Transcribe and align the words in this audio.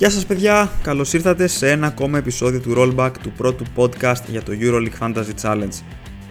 Γεια 0.00 0.10
σας 0.10 0.26
παιδιά, 0.26 0.70
καλώς 0.82 1.12
ήρθατε 1.12 1.46
σε 1.46 1.70
ένα 1.70 1.86
ακόμα 1.86 2.18
επεισόδιο 2.18 2.60
του 2.60 2.74
Rollback 2.76 3.10
του 3.22 3.32
πρώτου 3.32 3.64
podcast 3.76 4.22
για 4.26 4.42
το 4.42 4.52
EuroLeague 4.60 4.98
Fantasy 5.00 5.34
Challenge. 5.42 5.82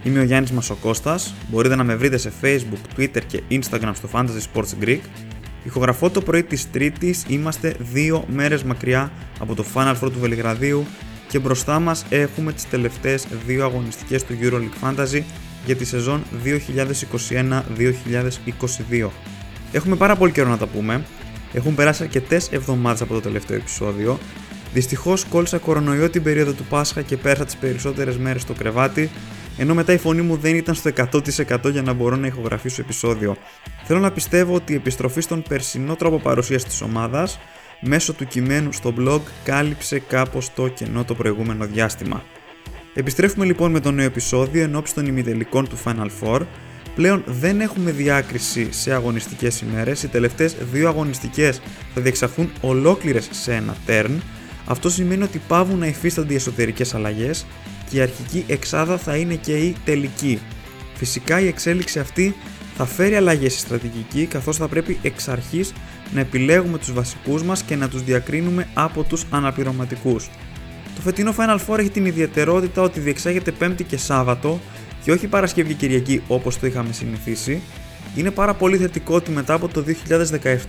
Είμαι 0.02 0.20
ο 0.20 0.22
Γιάννης 0.22 0.50
Μασοκώστας, 0.50 1.34
μπορείτε 1.50 1.76
να 1.76 1.84
με 1.84 1.94
βρείτε 1.94 2.16
σε 2.16 2.32
Facebook, 2.42 2.98
Twitter 2.98 3.20
και 3.26 3.42
Instagram 3.50 3.90
στο 3.94 4.08
Fantasy 4.12 4.40
Sports 4.52 4.84
Greek. 4.84 5.00
Ηχογραφώ 5.64 6.10
το 6.10 6.20
πρωί 6.20 6.42
της 6.42 6.70
Τρίτης, 6.70 7.24
είμαστε 7.28 7.74
δύο 7.78 8.24
μέρες 8.28 8.62
μακριά 8.62 9.12
από 9.38 9.54
το 9.54 9.64
Final 9.74 9.94
Four 9.94 10.10
του 10.12 10.20
Βελιγραδίου 10.20 10.86
και 11.28 11.38
μπροστά 11.38 11.80
μας 11.80 12.04
έχουμε 12.08 12.52
τις 12.52 12.68
τελευταίες 12.68 13.26
δύο 13.46 13.64
αγωνιστικές 13.64 14.24
του 14.24 14.34
EuroLeague 14.42 14.88
Fantasy 14.88 15.22
για 15.66 15.76
τη 15.76 15.84
σεζόν 15.84 16.22
2021-2022. 19.02 19.08
Έχουμε 19.72 19.96
πάρα 19.96 20.16
πολύ 20.16 20.32
καιρό 20.32 20.48
να 20.48 20.58
τα 20.58 20.66
πούμε, 20.66 21.02
έχουν 21.52 21.74
περάσει 21.74 22.02
αρκετές 22.02 22.48
εβδομάδες 22.52 23.00
από 23.00 23.14
το 23.14 23.20
τελευταίο 23.20 23.56
επεισόδιο. 23.56 24.18
Δυστυχώς 24.72 25.24
κόλλησα 25.24 25.58
κορονοϊό 25.58 26.10
την 26.10 26.22
περίοδο 26.22 26.52
του 26.52 26.64
Πάσχα 26.64 27.02
και 27.02 27.16
πέρασα 27.16 27.44
τις 27.44 27.56
περισσότερες 27.56 28.16
μέρες 28.16 28.42
στο 28.42 28.52
κρεβάτι, 28.52 29.10
ενώ 29.58 29.74
μετά 29.74 29.92
η 29.92 29.98
φωνή 29.98 30.22
μου 30.22 30.36
δεν 30.36 30.54
ήταν 30.54 30.74
στο 30.74 30.90
100% 31.12 31.70
για 31.70 31.82
να 31.82 31.92
μπορώ 31.92 32.16
να 32.16 32.26
ηχογραφήσω 32.26 32.80
επεισόδιο. 32.80 33.36
Θέλω 33.84 34.00
να 34.00 34.12
πιστεύω 34.12 34.54
ότι 34.54 34.72
η 34.72 34.76
επιστροφή 34.76 35.20
στον 35.20 35.42
περσινό 35.48 35.96
τρόπο 35.96 36.18
παρουσίασης 36.18 36.68
της 36.68 36.80
ομάδας 36.80 37.38
μέσω 37.80 38.12
του 38.12 38.26
κειμένου 38.26 38.72
στο 38.72 38.94
blog 38.98 39.20
κάλυψε 39.44 39.98
κάπως 39.98 40.54
το 40.54 40.68
κενό 40.68 41.04
το 41.04 41.14
προηγούμενο 41.14 41.66
διάστημα. 41.66 42.22
Επιστρέφουμε 42.94 43.44
λοιπόν 43.44 43.70
με 43.70 43.80
το 43.80 43.90
νέο 43.90 44.06
επεισόδιο 44.06 44.62
εν 44.62 44.82
των 44.94 45.06
ημιτελικών 45.06 45.68
του 45.68 45.78
Final 45.84 46.08
Four 46.20 46.40
Πλέον 47.00 47.22
δεν 47.26 47.60
έχουμε 47.60 47.90
διάκριση 47.90 48.68
σε 48.72 48.92
αγωνιστικές 48.92 49.60
ημέρες, 49.60 50.02
οι 50.02 50.08
τελευταίες 50.08 50.56
δύο 50.72 50.88
αγωνιστικές 50.88 51.60
θα 51.94 52.00
διεξαχθούν 52.00 52.50
ολόκληρες 52.60 53.28
σε 53.30 53.54
ένα 53.54 53.76
turn. 53.86 54.10
Αυτό 54.66 54.90
σημαίνει 54.90 55.22
ότι 55.22 55.40
πάβουν 55.48 55.78
να 55.78 55.86
υφίστανται 55.86 56.32
οι 56.32 56.36
εσωτερικές 56.36 56.94
αλλαγές 56.94 57.46
και 57.90 57.96
η 57.96 58.00
αρχική 58.00 58.44
εξάδα 58.46 58.98
θα 58.98 59.16
είναι 59.16 59.34
και 59.34 59.56
η 59.56 59.76
τελική. 59.84 60.40
Φυσικά 60.94 61.40
η 61.40 61.46
εξέλιξη 61.46 61.98
αυτή 61.98 62.34
θα 62.76 62.84
φέρει 62.84 63.14
αλλαγές 63.14 63.52
στη 63.52 63.60
στρατηγική 63.60 64.26
καθώς 64.26 64.56
θα 64.56 64.68
πρέπει 64.68 64.98
εξ 65.02 65.28
αρχής 65.28 65.72
να 66.14 66.20
επιλέγουμε 66.20 66.78
τους 66.78 66.92
βασικούς 66.92 67.42
μας 67.42 67.62
και 67.62 67.76
να 67.76 67.88
τους 67.88 68.02
διακρίνουμε 68.02 68.68
από 68.74 69.02
τους 69.02 69.24
αναπληρωματικούς. 69.30 70.30
Το 70.94 71.00
φετινό 71.00 71.34
Final 71.38 71.58
Four 71.66 71.78
έχει 71.78 71.90
την 71.90 72.06
ιδιαιτερότητα 72.06 72.82
ότι 72.82 73.00
διεξάγεται 73.00 73.50
Πέμπτη 73.50 73.84
και 73.84 73.96
Σάββατο 73.96 74.60
και 75.02 75.12
όχι 75.12 75.26
Παρασκευή 75.26 75.68
και 75.68 75.86
Κυριακή 75.86 76.22
όπως 76.28 76.58
το 76.58 76.66
είχαμε 76.66 76.92
συνηθίσει. 76.92 77.62
Είναι 78.16 78.30
πάρα 78.30 78.54
πολύ 78.54 78.76
θετικό 78.76 79.14
ότι 79.14 79.30
μετά 79.30 79.54
από 79.54 79.68
το 79.68 79.84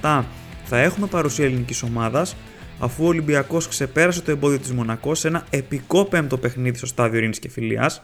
2017 0.02 0.24
θα 0.66 0.78
έχουμε 0.78 1.08
παρουσία 1.08 1.46
ελληνικής 1.46 1.84
ομάδας 1.84 2.36
αφού 2.80 3.04
ο 3.04 3.08
Ολυμπιακός 3.08 3.68
ξεπέρασε 3.68 4.22
το 4.22 4.32
εμπόδιο 4.32 4.60
της 4.60 4.72
Μονακός 4.72 5.20
σε 5.20 5.28
ένα 5.28 5.46
επικό 5.50 6.06
πέμπτο 6.06 6.38
παιχνίδι 6.38 6.78
στο 6.78 6.86
στάδιο 6.86 7.18
Ειρήνης 7.18 7.40
και 7.40 7.50
Φιλίας. 7.50 8.02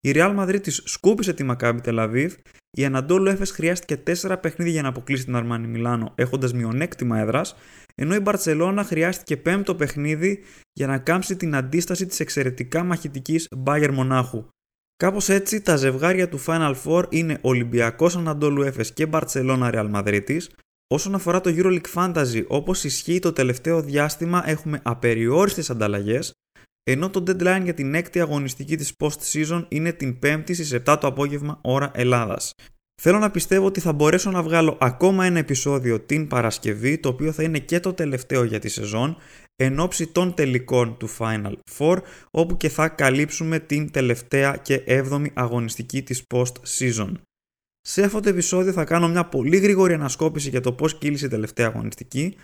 Η 0.00 0.12
Real 0.14 0.38
Madrid 0.38 0.62
της 0.62 0.82
σκούπισε 0.84 1.32
τη 1.32 1.46
Maccabi 1.50 1.78
Tel 1.84 1.98
Aviv, 1.98 2.28
η 2.70 2.84
Αναντόλου 2.84 3.28
Έφες 3.28 3.50
χρειάστηκε 3.50 4.02
4 4.22 4.36
παιχνίδια 4.40 4.72
για 4.72 4.82
να 4.82 4.88
αποκλείσει 4.88 5.24
την 5.24 5.36
Αρμάνι 5.36 5.66
Μιλάνο 5.66 6.12
έχοντας 6.14 6.52
μειονέκτημα 6.52 7.18
έδρας, 7.18 7.56
ενώ 7.94 8.14
η 8.14 8.20
Μπαρτσελώνα 8.20 8.84
χρειάστηκε 8.84 9.36
πέμπτο 9.36 9.74
παιχνίδι 9.74 10.42
για 10.72 10.86
να 10.86 10.98
κάμψει 10.98 11.36
την 11.36 11.54
αντίσταση 11.54 12.06
της 12.06 12.20
εξαιρετικά 12.20 12.84
μαχητικής 12.84 13.48
Bayern 13.64 13.90
Μονάχου. 13.92 14.46
Κάπως 15.02 15.28
έτσι 15.28 15.60
τα 15.60 15.76
ζευγάρια 15.76 16.28
του 16.28 16.44
Final 16.46 16.74
Four 16.84 17.04
είναι 17.08 17.38
Ολυμπιακός 17.40 18.16
Ανατολού 18.16 18.62
Έφες 18.62 18.92
και 18.92 19.06
Μπαρσελόνα 19.06 19.70
Real 19.74 19.90
Madrid. 19.94 20.36
Όσον 20.86 21.14
αφορά 21.14 21.40
το 21.40 21.54
EuroLeague 21.56 21.94
Fantasy, 21.94 22.44
όπως 22.46 22.84
ισχύει 22.84 23.18
το 23.18 23.32
τελευταίο 23.32 23.82
διάστημα, 23.82 24.42
έχουμε 24.46 24.80
απεριόριστες 24.82 25.70
ανταλλαγές, 25.70 26.32
ενώ 26.82 27.10
το 27.10 27.22
deadline 27.26 27.60
για 27.62 27.74
την 27.74 27.94
έκτη 27.94 28.20
αγωνιστική 28.20 28.76
της 28.76 28.92
post-season 28.98 29.64
είναι 29.68 29.92
την 29.92 30.18
5η 30.22 30.54
στις 30.54 30.72
7 30.72 30.96
το 31.00 31.06
απόγευμα 31.06 31.58
ώρα 31.62 31.90
Ελλάδας. 31.94 32.54
Θέλω 33.02 33.18
να 33.18 33.30
πιστεύω 33.30 33.66
ότι 33.66 33.80
θα 33.80 33.92
μπορέσω 33.92 34.30
να 34.30 34.42
βγάλω 34.42 34.78
ακόμα 34.80 35.24
ένα 35.24 35.38
επεισόδιο 35.38 36.00
την 36.00 36.28
Παρασκευή, 36.28 36.98
το 36.98 37.08
οποίο 37.08 37.32
θα 37.32 37.42
είναι 37.42 37.58
και 37.58 37.80
το 37.80 37.92
τελευταίο 37.92 38.44
για 38.44 38.58
τη 38.58 38.68
σεζόν, 38.68 39.16
εν 39.56 39.80
ώψη 39.80 40.06
των 40.06 40.34
τελικών 40.34 40.96
του 40.96 41.08
Final 41.18 41.54
Four, 41.78 41.98
όπου 42.30 42.56
και 42.56 42.68
θα 42.68 42.88
καλύψουμε 42.88 43.58
την 43.58 43.90
τελευταία 43.90 44.56
και 44.56 44.74
έβδομη 44.74 45.30
αγωνιστική 45.34 46.02
της 46.02 46.22
post-season. 46.34 47.12
Σε 47.80 48.02
αυτό 48.02 48.20
το 48.20 48.28
επεισόδιο 48.28 48.72
θα 48.72 48.84
κάνω 48.84 49.08
μια 49.08 49.24
πολύ 49.24 49.56
γρήγορη 49.56 49.94
ανασκόπηση 49.94 50.48
για 50.48 50.60
το 50.60 50.72
πώς 50.72 50.98
κύλησε 50.98 51.26
η 51.26 51.28
τελευταία 51.28 51.66
αγωνιστική, 51.66 52.36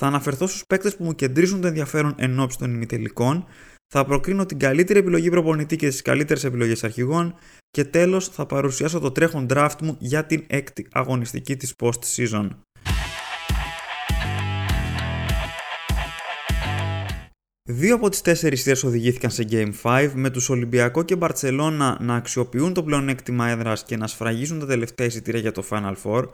θα 0.00 0.06
αναφερθώ 0.06 0.46
στους 0.46 0.66
παίκτες 0.66 0.96
που 0.96 1.04
μου 1.04 1.14
κεντρίζουν 1.14 1.60
το 1.60 1.66
ενδιαφέρον 1.66 2.14
εν 2.18 2.40
ώψη 2.40 2.58
των 2.58 2.74
ημιτελικών, 2.74 3.46
θα 3.94 4.04
προκρίνω 4.04 4.46
την 4.46 4.58
καλύτερη 4.58 4.98
επιλογή 4.98 5.30
προπονητή 5.30 5.76
και 5.76 5.88
τις 5.88 6.02
καλύτερες 6.02 6.44
επιλογές 6.44 6.84
αρχηγών 6.84 7.34
και 7.70 7.84
τέλος 7.84 8.28
θα 8.28 8.46
παρουσιάσω 8.46 9.00
το 9.00 9.10
τρέχον 9.10 9.46
draft 9.50 9.76
μου 9.82 9.96
για 9.98 10.26
την 10.26 10.44
έκτη 10.46 10.86
αγωνιστική 10.92 11.56
της 11.56 11.74
post-season. 11.78 12.48
Δύο 17.68 17.94
από 17.94 18.08
τις 18.08 18.20
τέσσερις 18.20 18.62
θέσεις 18.62 18.84
οδηγήθηκαν 18.84 19.30
σε 19.30 19.46
Game 19.50 19.72
5 19.82 20.10
με 20.14 20.30
τους 20.30 20.48
Ολυμπιακό 20.48 21.02
και 21.02 21.16
Μπαρτσελώνα 21.16 21.98
να 22.00 22.14
αξιοποιούν 22.14 22.72
το 22.72 22.82
πλεονέκτημα 22.82 23.48
έδρας 23.48 23.84
και 23.84 23.96
να 23.96 24.06
σφραγίζουν 24.06 24.58
τα 24.58 24.66
τελευταία 24.66 25.06
εισιτήρια 25.06 25.40
για 25.40 25.52
το 25.52 25.64
Final 25.70 25.94
Four 26.04 26.28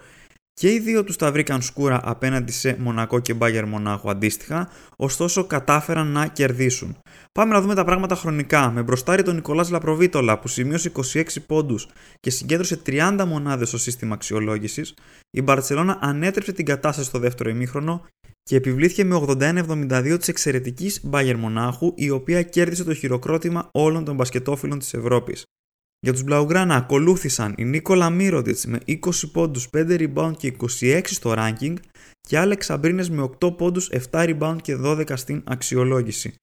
και 0.55 0.73
οι 0.73 0.79
δύο 0.79 1.05
τους 1.05 1.17
τα 1.17 1.33
βρήκαν 1.33 1.63
σκούρα 1.63 2.01
απέναντι 2.05 2.53
σε 2.53 2.77
Μονακό 2.79 3.19
και 3.21 3.35
Μπάγερ 3.35 3.67
Μονάχου 3.67 4.11
αντίστοιχα, 4.11 4.69
ωστόσο 4.97 5.45
κατάφεραν 5.45 6.07
να 6.07 6.27
κερδίσουν. 6.27 6.97
Πάμε 7.33 7.53
να 7.53 7.61
δούμε 7.61 7.75
τα 7.75 7.85
πράγματα 7.85 8.15
χρονικά. 8.15 8.71
Με 8.71 8.83
μπροστάρι 8.83 9.23
τον 9.23 9.35
Νικολάς 9.35 9.71
Λαπροβίτολα 9.71 10.39
που 10.39 10.49
σημείωσε 10.49 10.93
26 11.12 11.25
πόντους 11.47 11.89
και 12.21 12.31
συγκέντρωσε 12.31 12.81
30 12.87 13.25
μονάδες 13.27 13.69
στο 13.69 13.79
σύστημα 13.79 14.15
αξιολόγησης, 14.15 14.95
η 15.31 15.43
Μπαρτσελώνα 15.43 15.99
ανέτρεψε 16.01 16.53
την 16.53 16.65
κατάσταση 16.65 17.09
στο 17.09 17.19
δεύτερο 17.19 17.51
ημίχρονο 17.51 18.07
και 18.43 18.57
επιβλήθηκε 18.57 19.05
με 19.05 19.15
81-72 19.29 20.17
της 20.19 20.29
εξαιρετικής 20.29 21.01
Μπάγερ 21.03 21.37
Μονάχου, 21.37 21.93
η 21.97 22.11
οποία 22.11 22.43
κέρδισε 22.43 22.85
το 22.85 22.95
χειροκρότημα 22.95 23.69
όλων 23.73 24.05
των 24.05 24.15
μπασκετόφιλων 24.15 24.79
της 24.79 24.95
Ευρώπης. 24.95 25.45
Για 26.05 26.13
τους 26.13 26.23
Μπλαουγκράνα 26.23 26.75
ακολούθησαν 26.75 27.55
η 27.57 27.65
Νίκολα 27.65 28.11
Μύρωτιτς 28.11 28.67
με 28.67 28.79
20 28.87 28.99
πόντους, 29.33 29.69
5 29.71 29.97
rebound 29.99 30.33
και 30.37 30.47
26 30.81 31.01
στο 31.05 31.35
ranking 31.37 31.75
και 32.21 32.39
Άλεξ 32.39 32.65
Σαμπρίνες 32.65 33.11
με 33.11 33.23
8 33.23 33.57
πόντους, 33.57 33.91
7 34.11 34.25
rebound 34.25 34.57
και 34.62 34.77
12 34.77 35.17
στην 35.17 35.43
αξιολόγηση. 35.47 36.35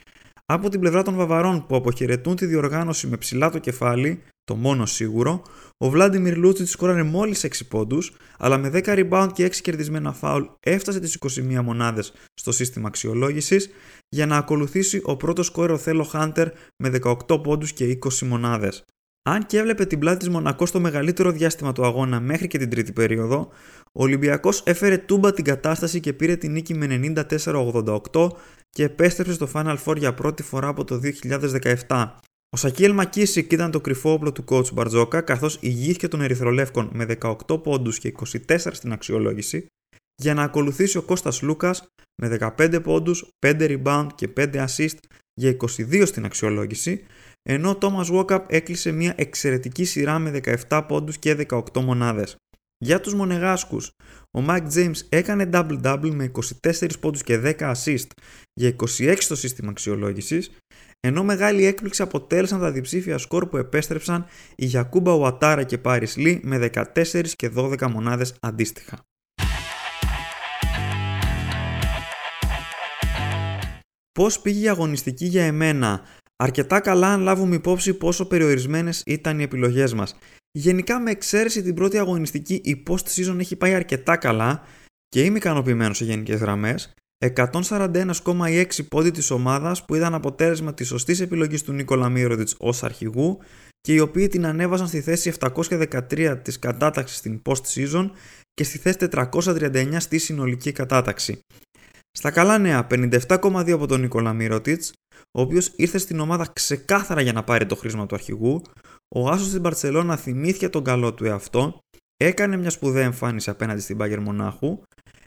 Από 0.46 0.70
την 0.70 0.80
πλευρά 0.80 1.04
των 1.04 1.16
Βαβαρών 1.16 1.66
που 1.66 1.76
αποχαιρετούν 1.76 2.36
τη 2.36 2.46
διοργάνωση 2.46 3.08
με 3.08 3.18
ψηλά 3.18 3.50
το 3.50 3.60
κεφάλι, 3.60 4.22
το 4.44 4.56
μόνο 4.56 4.86
σίγουρο, 4.86 5.42
ο 5.78 5.90
Βλάντιμιρ 5.90 6.38
Λούτσιτ 6.38 6.68
σκόραρε 6.68 7.04
μόλις 7.04 7.44
6 7.44 7.68
πόντους, 7.68 8.14
αλλά 8.38 8.58
με 8.58 8.70
10 8.70 8.82
rebound 8.86 9.30
και 9.34 9.46
6 9.46 9.62
κερδισμένα 9.62 10.14
φάουλ 10.14 10.44
έφτασε 10.60 11.00
τις 11.00 11.14
21 11.16 11.62
μονάδες 11.64 12.14
στο 12.34 12.52
σύστημα 12.52 12.88
αξιολόγησης 12.88 13.70
για 14.10 14.26
να 14.26 14.38
ακολουθήσει 14.38 15.02
ο 15.04 15.16
πρώτος 15.16 15.46
σκόρερο 15.46 15.78
Θέλο 15.78 16.04
Χάντερ 16.04 16.48
με 16.84 16.90
18 16.90 17.42
πόντους 17.44 17.74
και 17.74 17.86
20 17.86 18.26
μονάδες. 18.26 18.84
Αν 19.24 19.46
και 19.46 19.58
έβλεπε 19.58 19.86
την 19.86 20.00
πλάτη 20.00 20.18
της 20.18 20.30
Μονακό 20.30 20.66
στο 20.66 20.80
μεγαλύτερο 20.80 21.32
διάστημα 21.32 21.72
του 21.72 21.86
αγώνα 21.86 22.20
μέχρι 22.20 22.48
και 22.48 22.58
την 22.58 22.70
τρίτη 22.70 22.92
περίοδο, 22.94 23.50
ο 23.92 24.04
Ολυμπιακός 24.04 24.64
έφερε 24.66 24.98
τούμπα 24.98 25.34
την 25.34 25.44
κατάσταση 25.44 26.00
και 26.00 26.14
πήρε 26.14 26.36
την 26.36 26.52
νίκη 26.52 26.74
με 26.74 27.14
94-88 27.40 28.30
και 28.70 28.84
επέστρεψε 28.84 29.34
στο 29.34 29.50
Final 29.54 29.78
Four 29.86 29.98
για 29.98 30.14
πρώτη 30.14 30.44
φορά 30.44 30.68
από 30.68 30.84
το 30.84 31.00
2017. 31.88 32.10
Ο 32.50 32.58
Σακίελ 32.58 32.94
Μακίσικ 32.94 33.52
ήταν 33.52 33.72
το 33.72 33.82
κρυφό 33.82 34.12
όπλο 34.12 34.32
του 34.32 34.44
coach 34.48 34.74
Μπαρτζόκα, 34.74 35.22
καθώς 35.22 35.58
ηγήθηκε 35.62 36.08
των 36.08 36.22
Ερυθρολεύκων 36.22 36.90
με 36.94 37.06
18 37.22 37.64
πόντους 37.64 38.00
και 38.00 38.14
24 38.48 38.58
στην 38.58 38.92
αξιολόγηση, 38.92 39.66
για 40.16 40.34
να 40.34 40.44
ακολουθήσει 40.44 40.98
ο 40.98 41.02
Κώστας 41.02 41.42
Λούκας 41.42 41.88
με 42.22 42.38
15 42.58 42.80
πόντους, 42.84 43.28
5 43.46 43.78
rebound 43.78 44.08
και 44.16 44.28
5 44.28 44.66
assist 44.66 44.98
για 45.34 45.50
22 45.50 46.06
στην 46.06 46.26
αξιολόγηση, 46.26 47.04
ενώ 47.52 47.70
ο 47.70 47.78
Thomas 47.82 48.06
Walkup 48.16 48.44
έκλεισε 48.48 48.92
μια 48.92 49.14
εξαιρετική 49.18 49.86
σειρά 49.86 50.20
με 50.20 50.42
17 50.70 50.84
πόντους 50.88 51.18
και 51.18 51.46
18 51.50 51.62
μονάδες. 51.82 52.36
Για 52.78 53.00
τους 53.00 53.14
Μονεγάσκους, 53.14 53.92
ο 54.38 54.46
Mike 54.48 54.68
James 54.74 54.96
έκανε 55.10 55.50
double-double 55.54 56.10
με 56.14 56.32
24 56.64 57.00
πόντους 57.00 57.24
και 57.24 57.38
10 57.38 57.74
assist 57.74 58.08
για 58.54 58.76
26 58.98 59.16
στο 59.20 59.36
σύστημα 59.36 59.70
αξιολόγησης, 59.70 60.52
ενώ 61.00 61.24
μεγάλη 61.24 61.66
έκπληξη 61.66 62.02
αποτέλεσαν 62.02 62.60
τα 62.60 62.72
διψήφια 62.72 63.18
σκορ 63.18 63.48
που 63.48 63.58
επέστρεψαν 63.58 64.26
οι 64.56 64.66
Γιακούμπα 64.66 65.14
Ουατάρα 65.14 65.64
και 65.64 65.78
Πάρις 65.78 66.18
Λί 66.18 66.40
με 66.44 66.70
14 66.96 67.34
και 67.36 67.52
12 67.56 67.88
μονάδες 67.88 68.36
αντίστοιχα. 68.40 69.04
Πώς 74.12 74.40
πήγε 74.40 74.66
η 74.66 74.70
αγωνιστική 74.70 75.26
για 75.26 75.44
εμένα; 75.44 76.02
Αρκετά 76.44 76.80
καλά 76.80 77.08
αν 77.14 77.22
λάβουμε 77.22 77.56
υπόψη 77.56 77.94
πόσο 77.94 78.26
περιορισμένες 78.26 79.04
ήταν 79.06 79.40
οι 79.40 79.44
επιλογές 79.44 79.94
μας. 79.94 80.16
Γενικά, 80.52 81.00
με 81.00 81.12
εξαίρεση 81.12 81.62
την 81.62 81.74
πρώτη 81.74 81.98
αγωνιστική, 81.98 82.62
η 82.64 82.84
post 82.88 83.06
season 83.16 83.40
έχει 83.40 83.56
πάει 83.56 83.74
αρκετά 83.74 84.18
καλά 84.18 84.64
και 85.10 85.24
είμαι 85.24 85.38
ικανοποιημένος 85.38 85.98
σε 85.98 86.06
γενικές 86.06 86.40
γραμμές. 86.40 86.94
141,6 87.26 88.88
πόντι 88.90 89.12
της 89.12 89.32
ομάδας 89.32 89.86
που 89.86 89.96
ήταν 89.96 90.14
αποτέλεσμα 90.14 90.74
της 90.74 90.88
σωστής 90.88 91.20
επιλογής 91.20 91.64
του 91.64 91.72
Νίκολα 91.72 92.10
Μύρωτιτς 92.10 92.56
ως 92.60 92.84
αρχηγού 92.84 93.40
και 93.82 93.94
οι 93.94 94.00
οποίοι 94.00 94.28
την 94.28 94.46
ανέβαζαν 94.46 94.88
στη 94.88 95.02
θέση 95.02 95.34
713 95.40 96.40
της 96.42 96.60
κατάταξης 96.60 97.18
στην 97.18 97.42
post-season 97.46 98.10
και 98.54 98.64
στη 98.64 98.78
θέση 98.78 98.98
439 98.98 99.96
στη 100.00 100.18
συνολική 100.18 100.72
κατάταξη. 100.72 101.40
Στα 102.12 102.32
καλά 102.32 102.58
νέα, 102.58 102.88
57,2 102.90 103.72
από 103.72 103.88
τον 103.88 104.00
Νίκολα 104.00 104.34
Μύρωτιτς, 104.34 104.94
ο 105.32 105.42
οποίος 105.42 105.72
ήρθε 105.76 105.98
στην 105.98 106.20
ομάδα 106.20 106.52
ξεκάθαρα 106.54 107.22
για 107.22 107.34
να 107.34 107.44
πάρει 107.44 107.66
το 107.66 107.76
χρήσμα 107.76 108.06
του 108.06 108.16
αρχηγού, 108.16 108.62
ο 109.16 109.30
Άσος 109.30 109.48
στην 109.48 109.62
Παρσελώνα 109.62 110.18
θυμήθηκε 110.18 110.70
τον 110.70 110.84
καλό 110.84 111.14
του 111.14 111.26
εαυτό, 111.26 111.80
έκανε 112.18 112.58
μια 112.58 112.70
σπουδαία 112.70 113.04
εμφάνιση 113.04 113.50
απέναντι 113.50 113.82
στην 113.82 113.96
Μπάγκερ 113.96 114.20
Μονάχου, 114.20 114.82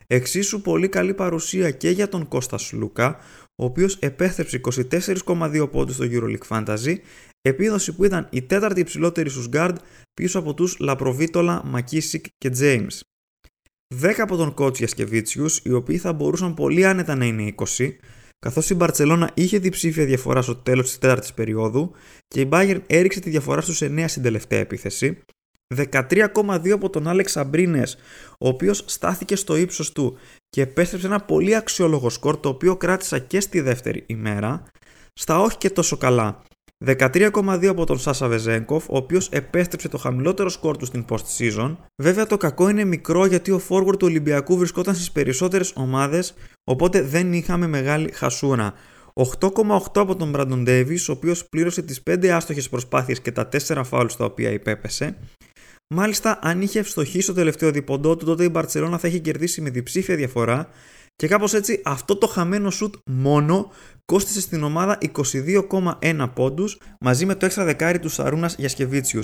εξίσου 0.06 0.61
πολύ 0.61 0.89
καλή 0.89 1.15
παρουσία 1.15 1.71
και 1.71 1.91
για 1.91 2.09
τον 2.09 2.29
Κώστας 2.29 2.62
Σλούκα, 2.62 3.17
ο 3.62 3.65
οποίος 3.65 3.97
επέστρεψε 3.97 4.61
24,2 4.91 5.69
πόντους 5.71 5.94
στο 5.94 6.05
EuroLeague 6.11 6.47
Fantasy, 6.49 6.97
επίδοση 7.41 7.94
που 7.94 8.05
ήταν 8.05 8.29
η 8.31 8.43
τέταρτη 8.43 8.81
υψηλότερη 8.81 9.29
στους 9.29 9.49
guard 9.53 9.75
πίσω 10.15 10.39
από 10.39 10.55
τους 10.55 10.79
Λαπροβίτολα, 10.79 11.62
Μακίσικ 11.65 12.25
και 12.39 12.50
James. 12.59 13.00
10 14.00 14.12
από 14.19 14.37
τον 14.37 14.55
coach 14.59 14.77
Γιασκεβίτσιους, 14.77 15.61
οι 15.65 15.73
οποίοι 15.73 15.99
θα 15.99 16.12
μπορούσαν 16.12 16.55
πολύ 16.55 16.87
άνετα 16.87 17.15
να 17.15 17.25
είναι 17.25 17.55
20, 17.79 17.89
καθώς 18.47 18.71
η 18.71 18.75
Μπαρτσελώνα 18.75 19.31
είχε 19.35 19.59
διψήφια 19.59 20.05
διαφορά 20.05 20.43
στο 20.43 20.56
τέλος 20.56 20.87
της 20.87 20.99
τέταρτης 20.99 21.33
περίοδου 21.33 21.93
και 22.29 22.41
η 22.41 22.49
Bayern 22.53 22.81
έριξε 22.87 23.21
τη 23.21 23.31
διαφορά 23.31 23.61
στους 23.61 23.83
9 23.83 24.05
στην 24.09 24.23
τελευταία 24.23 24.59
επίθεση, 24.59 25.19
13,2 25.75 26.71
από 26.71 26.91
τον 26.91 27.09
Άλεξ 27.09 27.37
Αμπρίνες, 27.37 27.97
ο 28.39 28.49
οποίος 28.49 28.85
στάθηκε 28.87 29.37
στο 29.37 29.56
ύψος 29.56 29.93
του 29.93 30.19
και 30.49 30.61
επέστρεψε 30.61 31.06
ένα 31.06 31.21
πολύ 31.21 31.55
αξιόλογο 31.55 32.11
σκορ 32.11 32.37
το 32.37 32.49
οποίο 32.49 32.77
κράτησα 32.77 33.19
και 33.19 33.41
στη 33.41 33.61
δεύτερη 33.61 34.05
ημέρα, 34.06 34.62
στα 35.12 35.41
όχι 35.41 35.56
και 35.56 35.71
τόσο 35.71 35.97
καλά. 35.97 36.43
13,2 36.87 37.67
από 37.67 37.87
τον 37.87 37.99
Σάσα 37.99 38.29
Βεζέγκοφ, 38.29 38.88
ο 38.88 38.96
οποίος 38.96 39.29
επέστρεψε 39.29 39.88
το 39.88 39.99
χαμηλότερο 39.99 40.49
σκορ 40.49 40.76
του 40.76 40.84
στην 40.84 41.05
post-season. 41.08 41.76
Βέβαια 42.02 42.26
το 42.26 42.37
κακό 42.37 42.69
είναι 42.69 42.84
μικρό 42.84 43.26
γιατί 43.26 43.50
ο 43.50 43.61
forward 43.69 43.99
του 43.99 44.06
Ολυμπιακού 44.06 44.56
βρισκόταν 44.56 44.94
στις 44.94 45.12
περισσότερες 45.12 45.73
ομάδες, 45.76 46.34
οπότε 46.64 47.02
δεν 47.02 47.32
είχαμε 47.32 47.67
μεγάλη 47.67 48.12
χασούρα. 48.12 48.75
8,8 49.14 50.00
από 50.00 50.17
τον 50.17 50.32
Brandon 50.37 50.69
Davis, 50.69 50.99
ο 51.08 51.12
οποίος 51.12 51.49
πλήρωσε 51.49 51.82
τις 51.82 52.02
5 52.02 52.29
άστοχες 52.29 52.69
προσπάθειες 52.69 53.20
και 53.20 53.32
τα 53.32 53.49
4 53.49 53.82
φάουλ 53.84 54.06
στα 54.06 54.25
οποία 54.25 54.50
υπέπεσε. 54.50 55.17
Μάλιστα, 55.94 56.38
αν 56.43 56.62
είχε 56.62 56.79
ευστοχεί 56.79 57.20
στο 57.20 57.32
τελευταίο 57.32 57.70
διποντό 57.70 58.17
του, 58.17 58.25
τότε 58.25 58.44
η 58.44 58.49
Μπαρσελόνα 58.50 58.99
θα 58.99 59.08
είχε 59.08 59.19
κερδίσει 59.19 59.61
με 59.61 59.70
διψήφια 59.70 60.17
διαφορά 60.17 60.69
και 61.23 61.29
κάπως 61.29 61.55
έτσι 61.55 61.81
αυτό 61.85 62.17
το 62.17 62.27
χαμένο 62.27 62.71
σουτ 62.71 62.95
μόνο 63.11 63.73
κόστησε 64.05 64.41
στην 64.41 64.63
ομάδα 64.63 64.99
22,1 66.01 66.31
πόντους 66.35 66.79
μαζί 67.01 67.27
με 67.27 67.35
το 67.35 67.47
έξτρα 67.47 67.65
δεκάρι 67.65 67.99
του 67.99 68.09
Σαρούνας 68.09 68.55
Γιασκεβίτσιου. 68.59 69.21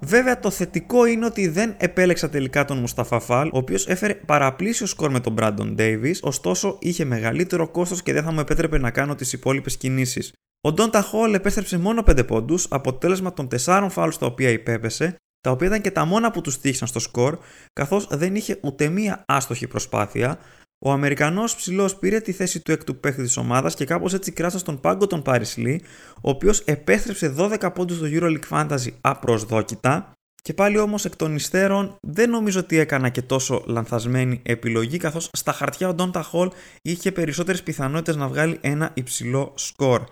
Βέβαια 0.00 0.40
το 0.40 0.50
θετικό 0.50 1.06
είναι 1.06 1.26
ότι 1.26 1.48
δεν 1.48 1.74
επέλεξα 1.78 2.28
τελικά 2.28 2.64
τον 2.64 2.78
Μουσταφά 2.78 3.20
Φαλ, 3.20 3.48
ο 3.48 3.58
οποίος 3.58 3.86
έφερε 3.86 4.14
παραπλήσιο 4.14 4.86
σκορ 4.86 5.10
με 5.10 5.20
τον 5.20 5.32
Μπράντον 5.32 5.74
Ντέιβις, 5.74 6.20
ωστόσο 6.22 6.76
είχε 6.80 7.04
μεγαλύτερο 7.04 7.68
κόστος 7.68 8.02
και 8.02 8.12
δεν 8.12 8.22
θα 8.22 8.32
μου 8.32 8.40
επέτρεπε 8.40 8.78
να 8.78 8.90
κάνω 8.90 9.14
τις 9.14 9.32
υπόλοιπες 9.32 9.76
κινήσεις. 9.76 10.32
Ο 10.60 10.72
Ντόντα 10.72 11.02
Χόλ 11.02 11.34
επέστρεψε 11.34 11.78
μόνο 11.78 12.02
5 12.02 12.26
πόντους, 12.26 12.66
αποτέλεσμα 12.70 13.32
των 13.32 13.48
4 13.64 13.86
φάουλ 13.90 14.10
στα 14.10 14.26
οποία 14.26 14.50
υπέπεσε, 14.50 15.16
τα 15.40 15.50
οποία 15.50 15.66
ήταν 15.66 15.80
και 15.80 15.90
τα 15.90 16.04
μόνα 16.04 16.30
που 16.30 16.40
τους 16.40 16.58
τύχησαν 16.58 16.88
στο 16.88 16.98
σκορ, 16.98 17.38
καθώς 17.72 18.06
δεν 18.10 18.34
είχε 18.34 18.58
ούτε 18.62 18.88
μία 18.88 19.24
άστοχη 19.26 19.66
προσπάθεια. 19.66 20.38
Ο 20.86 20.92
Αμερικανός 20.92 21.56
ψηλό 21.56 21.92
πήρε 22.00 22.20
τη 22.20 22.32
θέση 22.32 22.60
του 22.60 22.72
έκτου 22.72 22.96
παίχτη 22.96 23.22
της 23.22 23.36
ομάδας 23.36 23.74
και 23.74 23.84
κάπως 23.84 24.14
έτσι 24.14 24.32
κράτησε 24.32 24.58
στον 24.58 24.80
πάγκο 24.80 25.06
τον 25.06 25.22
Paris 25.26 25.54
Lee, 25.56 25.78
ο 26.16 26.30
οποίος 26.30 26.60
επέστρεψε 26.60 27.34
12 27.38 27.70
πόντους 27.74 27.96
στο 27.96 28.06
EuroLeague 28.10 28.48
Fantasy 28.50 28.88
απροσδόκητα. 29.00 30.12
Και 30.42 30.54
πάλι 30.54 30.78
όμως 30.78 31.04
εκ 31.04 31.16
των 31.16 31.34
υστέρων 31.34 31.96
δεν 32.00 32.30
νομίζω 32.30 32.60
ότι 32.60 32.78
έκανα 32.78 33.08
και 33.08 33.22
τόσο 33.22 33.64
λανθασμένη 33.66 34.40
επιλογή, 34.44 34.96
καθώς 34.96 35.28
στα 35.32 35.52
χαρτιά 35.52 35.88
ο 35.88 35.94
Donta 35.98 36.22
Hall 36.32 36.48
είχε 36.82 37.12
περισσότερες 37.12 37.62
πιθανότητες 37.62 38.16
να 38.16 38.28
βγάλει 38.28 38.58
ένα 38.60 38.90
υψηλό 38.94 39.52
σκορ. 39.56 40.04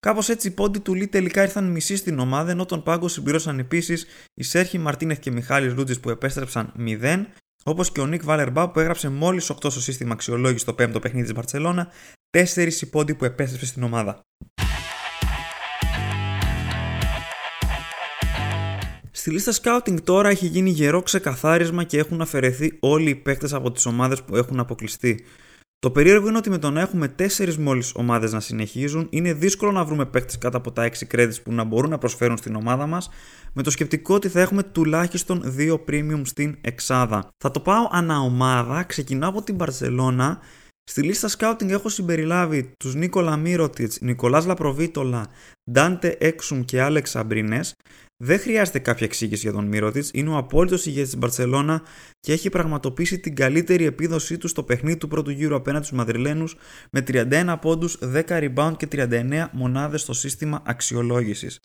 Κάπως 0.00 0.28
έτσι 0.28 0.48
οι 0.48 0.50
πόντοι 0.50 0.80
του 0.80 0.94
Λί 0.94 1.06
τελικά 1.06 1.42
ήρθαν 1.42 1.70
μισοί 1.70 1.96
στην 1.96 2.18
ομάδα, 2.18 2.50
ενώ 2.50 2.64
τον 2.64 2.82
πάγκο 2.82 3.08
συμπλήρωσαν 3.08 3.58
επίσης 3.58 4.06
οι 4.34 4.42
Σέρχη 4.42 4.78
Μαρτίνεθ 4.78 5.18
και 5.18 5.30
Μιχάλης 5.30 5.72
Ρούτζη 5.72 6.00
που 6.00 6.10
επέστρεψαν 6.10 6.72
0, 6.78 7.26
όπως 7.64 7.92
και 7.92 8.00
ο 8.00 8.06
Νίκ 8.06 8.24
Βαλερμπά 8.24 8.70
που 8.70 8.80
έγραψε 8.80 9.08
μόλις 9.08 9.50
8 9.52 9.56
στο 9.70 9.80
σύστημα 9.80 10.12
αξιολόγηση 10.12 10.58
στο 10.58 10.74
5ο 10.78 11.00
παιχνίδι 11.00 11.22
της 11.22 11.34
Μπαρσελόνα, 11.34 11.88
4 12.30 12.72
οι 12.80 12.86
πόντοι 12.86 13.14
που 13.14 13.24
επέστρεψε 13.24 13.66
στην 13.66 13.82
ομάδα. 13.82 14.20
Στη 19.10 19.30
λίστα 19.30 19.52
scouting 19.62 20.02
τώρα 20.04 20.28
έχει 20.28 20.46
γίνει 20.46 20.70
γερό 20.70 21.02
ξεκαθάρισμα 21.02 21.84
και 21.84 21.98
έχουν 21.98 22.20
αφαιρεθεί 22.20 22.76
όλοι 22.80 23.10
οι 23.10 23.14
παίκτες 23.14 23.52
από 23.52 23.72
τις 23.72 23.86
ομάδες 23.86 24.22
που 24.22 24.36
έχουν 24.36 24.60
αποκλειστεί. 24.60 25.24
Το 25.80 25.90
περίεργο 25.90 26.28
είναι 26.28 26.36
ότι 26.36 26.50
με 26.50 26.58
το 26.58 26.70
να 26.70 26.80
έχουμε 26.80 27.14
4 27.18 27.54
μόλις 27.54 27.92
ομάδες 27.94 28.32
να 28.32 28.40
συνεχίζουν, 28.40 29.06
είναι 29.10 29.32
δύσκολο 29.32 29.72
να 29.72 29.84
βρούμε 29.84 30.06
παίκτες 30.06 30.38
κάτω 30.38 30.56
από 30.56 30.72
τα 30.72 30.90
6 30.90 31.06
credits 31.14 31.42
που 31.42 31.52
να 31.52 31.64
μπορούν 31.64 31.90
να 31.90 31.98
προσφέρουν 31.98 32.36
στην 32.36 32.54
ομάδα 32.54 32.86
μας, 32.86 33.10
με 33.52 33.62
το 33.62 33.70
σκεπτικό 33.70 34.14
ότι 34.14 34.28
θα 34.28 34.40
έχουμε 34.40 34.62
τουλάχιστον 34.62 35.54
2 35.58 35.80
premium 35.88 36.20
στην 36.22 36.58
εξάδα. 36.60 37.28
Θα 37.38 37.50
το 37.50 37.60
πάω 37.60 37.88
ανά 37.90 38.18
ομάδα, 38.18 38.82
ξεκινάω 38.82 39.30
από 39.30 39.42
την 39.42 39.56
Barcelona. 39.58 40.36
Στη 40.88 41.02
λίστα 41.02 41.28
scouting 41.38 41.68
έχω 41.68 41.88
συμπεριλάβει 41.88 42.72
τους 42.78 42.94
Νίκολα 42.94 43.36
Μύρωτιτς, 43.36 44.00
Νικολάς 44.00 44.46
Λαπροβίτολα, 44.46 45.26
Ντάντε 45.70 46.16
Έξουμ 46.20 46.64
και 46.64 46.80
Άλεξ 46.82 47.16
Αμπρίνες. 47.16 47.74
Δεν 48.16 48.38
χρειάζεται 48.38 48.78
κάποια 48.78 49.06
εξήγηση 49.06 49.40
για 49.40 49.52
τον 49.52 49.66
Μύρωτιτς. 49.66 50.10
Είναι 50.12 50.30
ο 50.30 50.36
απόλυτος 50.36 50.86
ηγέτης 50.86 51.10
της 51.10 51.18
Μπαρσελόνα 51.18 51.82
και 52.20 52.32
έχει 52.32 52.50
πραγματοποιήσει 52.50 53.18
την 53.18 53.34
καλύτερη 53.34 53.84
επίδοσή 53.84 54.38
του 54.38 54.48
στο 54.48 54.62
παιχνίδι 54.62 54.96
του 54.96 55.08
πρώτου 55.08 55.30
γύρου 55.30 55.54
απέναντι 55.54 55.84
στους 55.84 55.98
Μαδριλένους 55.98 56.56
με 56.90 57.00
31 57.00 57.56
πόντους, 57.60 57.98
10 58.00 58.22
rebound 58.28 58.72
και 58.76 58.86
39 58.86 59.50
μονάδες 59.52 60.00
στο 60.00 60.12
σύστημα 60.12 60.62
αξιολόγησης. 60.66 61.58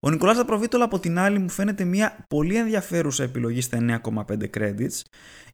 Ο 0.00 0.10
Νικολάς 0.10 0.36
Δαπροβίτολα 0.36 0.84
από 0.84 0.98
την 0.98 1.18
άλλη 1.18 1.38
μου 1.38 1.48
φαίνεται 1.48 1.84
μια 1.84 2.24
πολύ 2.28 2.56
ενδιαφέρουσα 2.56 3.22
επιλογή 3.22 3.60
στα 3.60 4.02
9,5 4.04 4.50
credits. 4.58 5.00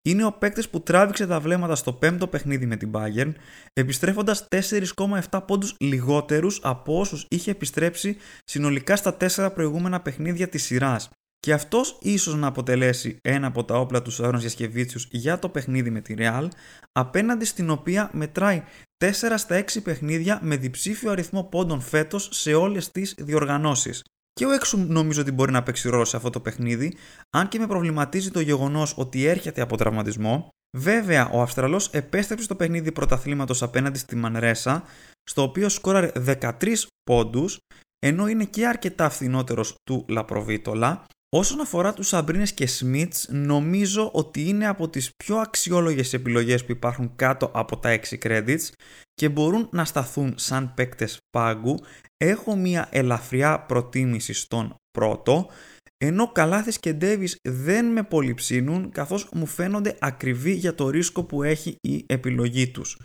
Είναι 0.03 0.25
ο 0.25 0.33
παίκτης 0.33 0.69
που 0.69 0.83
τράβηξε 0.83 1.27
τα 1.27 1.41
βλέμματα 1.41 1.75
στο 1.75 1.93
πέμπτο 1.93 2.27
παιχνίδι 2.27 2.67
με 2.67 2.77
την 2.77 2.91
Bayern, 2.95 3.33
επιστρέφοντας 3.73 4.47
4,7 4.49 5.41
πόντους 5.47 5.77
λιγότερους 5.81 6.61
από 6.63 6.99
όσους 6.99 7.27
είχε 7.31 7.51
επιστρέψει 7.51 8.17
συνολικά 8.45 8.97
στα 8.97 9.17
4 9.17 9.51
προηγούμενα 9.55 10.01
παιχνίδια 10.01 10.49
της 10.49 10.63
σειράς. 10.63 11.11
Και 11.39 11.53
αυτός 11.53 11.99
ίσως 12.01 12.35
να 12.35 12.47
αποτελέσει 12.47 13.17
ένα 13.23 13.47
από 13.47 13.65
τα 13.65 13.79
όπλα 13.79 14.03
του 14.03 14.11
Σάρων 14.11 14.41
Γιασκεβίτσιους 14.41 15.09
για 15.11 15.39
το 15.39 15.49
παιχνίδι 15.49 15.91
με 15.91 16.01
τη 16.01 16.15
Real, 16.19 16.49
απέναντι 16.93 17.45
στην 17.45 17.71
οποία 17.71 18.11
μετράει 18.13 18.63
4 19.05 19.11
στα 19.37 19.57
6 19.57 19.83
παιχνίδια 19.83 20.39
με 20.43 20.57
διψήφιο 20.57 21.11
αριθμό 21.11 21.45
πόντων 21.45 21.81
φέτος 21.81 22.29
σε 22.33 22.55
όλες 22.55 22.91
τις 22.91 23.15
διοργανώσεις. 23.19 24.03
Και 24.33 24.47
ο 24.47 24.51
Έξουμ 24.51 24.87
νομίζω 24.89 25.21
ότι 25.21 25.33
μπορεί 25.33 25.53
να 25.53 25.62
παίξει 25.62 25.89
ρόλο 25.89 26.05
σε 26.05 26.17
αυτό 26.17 26.31
το 26.31 26.41
παιχνίδι, 26.41 26.97
αν 27.31 27.49
και 27.49 27.59
με 27.59 27.67
προβληματίζει 27.67 28.31
το 28.31 28.41
γεγονός 28.41 28.95
ότι 28.97 29.25
έρχεται 29.25 29.61
από 29.61 29.77
τραυματισμό. 29.77 30.49
Βέβαια, 30.77 31.31
ο 31.31 31.41
Αυστραλός 31.43 31.89
επέστρεψε 31.89 32.45
στο 32.45 32.55
παιχνίδι 32.55 32.93
πρωταθλήματος 32.93 33.62
απέναντι 33.62 33.99
στη 33.99 34.17
Μανρέσα, 34.17 34.83
στο 35.31 35.43
οποίο 35.43 35.69
σκόραρε 35.69 36.12
13 36.27 36.87
πόντους, 37.05 37.59
ενώ 37.99 38.29
είναι 38.29 38.45
και 38.45 38.67
αρκετά 38.67 39.11
φθηνότερος 39.11 39.75
του 39.85 40.05
Λαπροβίτολα. 40.09 41.05
Όσον 41.35 41.61
αφορά 41.61 41.93
τους 41.93 42.09
Σαμπρίνες 42.09 42.53
και 42.53 42.67
Σμιτς, 42.67 43.29
νομίζω 43.31 44.11
ότι 44.12 44.49
είναι 44.49 44.67
από 44.67 44.89
τις 44.89 45.11
πιο 45.17 45.37
αξιόλογες 45.37 46.12
επιλογές 46.12 46.65
που 46.65 46.73
υπάρχουν 46.73 47.17
κάτω 47.17 47.51
από 47.55 47.79
τα 47.79 47.91
6 47.91 48.19
credits 48.23 48.69
και 49.15 49.29
μπορούν 49.29 49.69
να 49.73 49.85
σταθούν 49.85 50.35
σαν 50.37 50.75
παίκτες 50.75 51.19
πάγκου 51.31 51.79
έχω 52.17 52.57
μια 52.57 52.89
ελαφριά 52.91 53.61
προτίμηση 53.61 54.33
στον 54.33 54.75
πρώτο, 54.91 55.49
ενώ 55.97 56.33
Καλάθης 56.33 56.79
και 56.79 56.93
Ντέβις 56.93 57.39
δεν 57.43 57.87
με 57.93 58.03
πολυψύνουν 58.03 58.91
καθώς 58.91 59.29
μου 59.33 59.47
φαίνονται 59.47 59.97
ακριβή 60.01 60.53
για 60.53 60.75
το 60.75 60.89
ρίσκο 60.89 61.25
που 61.25 61.43
έχει 61.43 61.77
η 61.81 62.05
επιλογή 62.07 62.71
τους. 62.71 63.01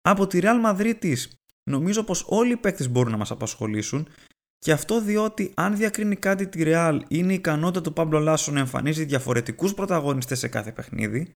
Από 0.00 0.26
τη 0.26 0.38
Real 0.42 0.64
Madrid 0.64 1.14
νομίζω 1.70 2.02
πως 2.02 2.24
όλοι 2.28 2.52
οι 2.52 2.56
παίκτες 2.56 2.90
μπορούν 2.90 3.10
να 3.10 3.18
μας 3.18 3.30
απασχολήσουν 3.30 4.08
και 4.64 4.72
αυτό 4.72 5.00
διότι 5.00 5.52
αν 5.54 5.76
διακρίνει 5.76 6.16
κάτι 6.16 6.46
τη 6.46 6.62
Real 6.66 6.98
είναι 7.08 7.32
η 7.32 7.34
ικανότητα 7.34 7.80
του 7.80 7.92
Παμπλο 7.92 8.18
Λάσο 8.18 8.52
να 8.52 8.58
εμφανίζει 8.58 9.04
διαφορετικούς 9.04 9.74
πρωταγωνιστές 9.74 10.38
σε 10.38 10.48
κάθε 10.48 10.72
παιχνίδι 10.72 11.32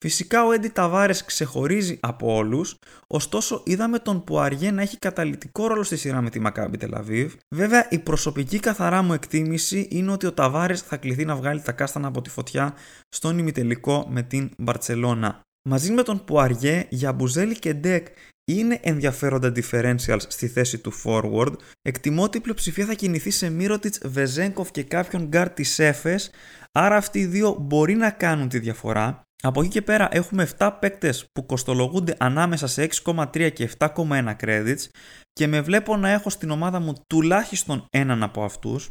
Φυσικά 0.00 0.44
ο 0.44 0.52
Έντι 0.52 0.68
Ταβάρες 0.68 1.24
ξεχωρίζει 1.24 1.98
από 2.00 2.34
όλους, 2.34 2.76
ωστόσο 3.06 3.62
είδαμε 3.64 3.98
τον 3.98 4.24
Πουαριέ 4.24 4.70
να 4.70 4.82
έχει 4.82 4.98
καταλυτικό 4.98 5.66
ρόλο 5.66 5.82
στη 5.82 5.96
σειρά 5.96 6.20
με 6.20 6.30
τη 6.30 6.40
Μακάμπι 6.40 6.76
Τελ 6.76 6.98
Αβίβ. 6.98 7.34
Βέβαια, 7.54 7.86
η 7.90 7.98
προσωπική 7.98 8.60
καθαρά 8.60 9.02
μου 9.02 9.12
εκτίμηση 9.12 9.88
είναι 9.90 10.12
ότι 10.12 10.26
ο 10.26 10.32
Ταβάρες 10.32 10.80
θα 10.80 10.96
κληθεί 10.96 11.24
να 11.24 11.36
βγάλει 11.36 11.60
τα 11.60 11.72
κάστανα 11.72 12.08
από 12.08 12.20
τη 12.20 12.30
φωτιά 12.30 12.74
στον 13.08 13.38
ημιτελικό 13.38 14.06
με 14.08 14.22
την 14.22 14.50
Μπαρσελόνα. 14.58 15.40
Μαζί 15.68 15.92
με 15.92 16.02
τον 16.02 16.24
Πουαριέ, 16.24 16.86
Γιαμπουσέλε 16.88 17.58
και 17.58 17.74
Ντεκ 17.74 18.06
είναι 18.48 18.78
ενδιαφέροντα 18.82 19.52
differentials 19.56 20.22
στη 20.28 20.48
θέση 20.48 20.78
του 20.78 20.92
forward. 21.04 21.52
Εκτιμώ 21.82 22.22
ότι 22.22 22.36
η 22.38 22.40
πλειοψηφία 22.40 22.86
θα 22.86 22.94
κινηθεί 22.94 23.30
σε 23.30 23.50
Μίροτιτς, 23.50 24.00
Βεζέγκοφ 24.04 24.70
και 24.70 24.82
κάποιον 24.82 25.24
γκαρντ 25.26 25.50
της 25.50 25.78
Έφες, 25.78 26.30
άρα 26.72 26.96
αυτοί 26.96 27.18
οι 27.18 27.26
δύο 27.26 27.56
μπορεί 27.60 27.94
να 27.94 28.10
κάνουν 28.10 28.48
τη 28.48 28.58
διαφορά. 28.58 29.22
Από 29.42 29.60
εκεί 29.60 29.70
και 29.70 29.82
πέρα 29.82 30.08
έχουμε 30.10 30.48
7 30.58 30.70
παίκτες 30.80 31.26
που 31.32 31.46
κοστολογούνται 31.46 32.14
ανάμεσα 32.18 32.66
σε 32.66 32.88
6,3 33.04 33.50
και 33.52 33.70
7,1 33.78 34.36
credits 34.40 34.86
και 35.32 35.46
με 35.46 35.60
βλέπω 35.60 35.96
να 35.96 36.10
έχω 36.10 36.30
στην 36.30 36.50
ομάδα 36.50 36.80
μου 36.80 36.92
τουλάχιστον 37.06 37.86
έναν 37.90 38.22
από 38.22 38.44
αυτούς. 38.44 38.90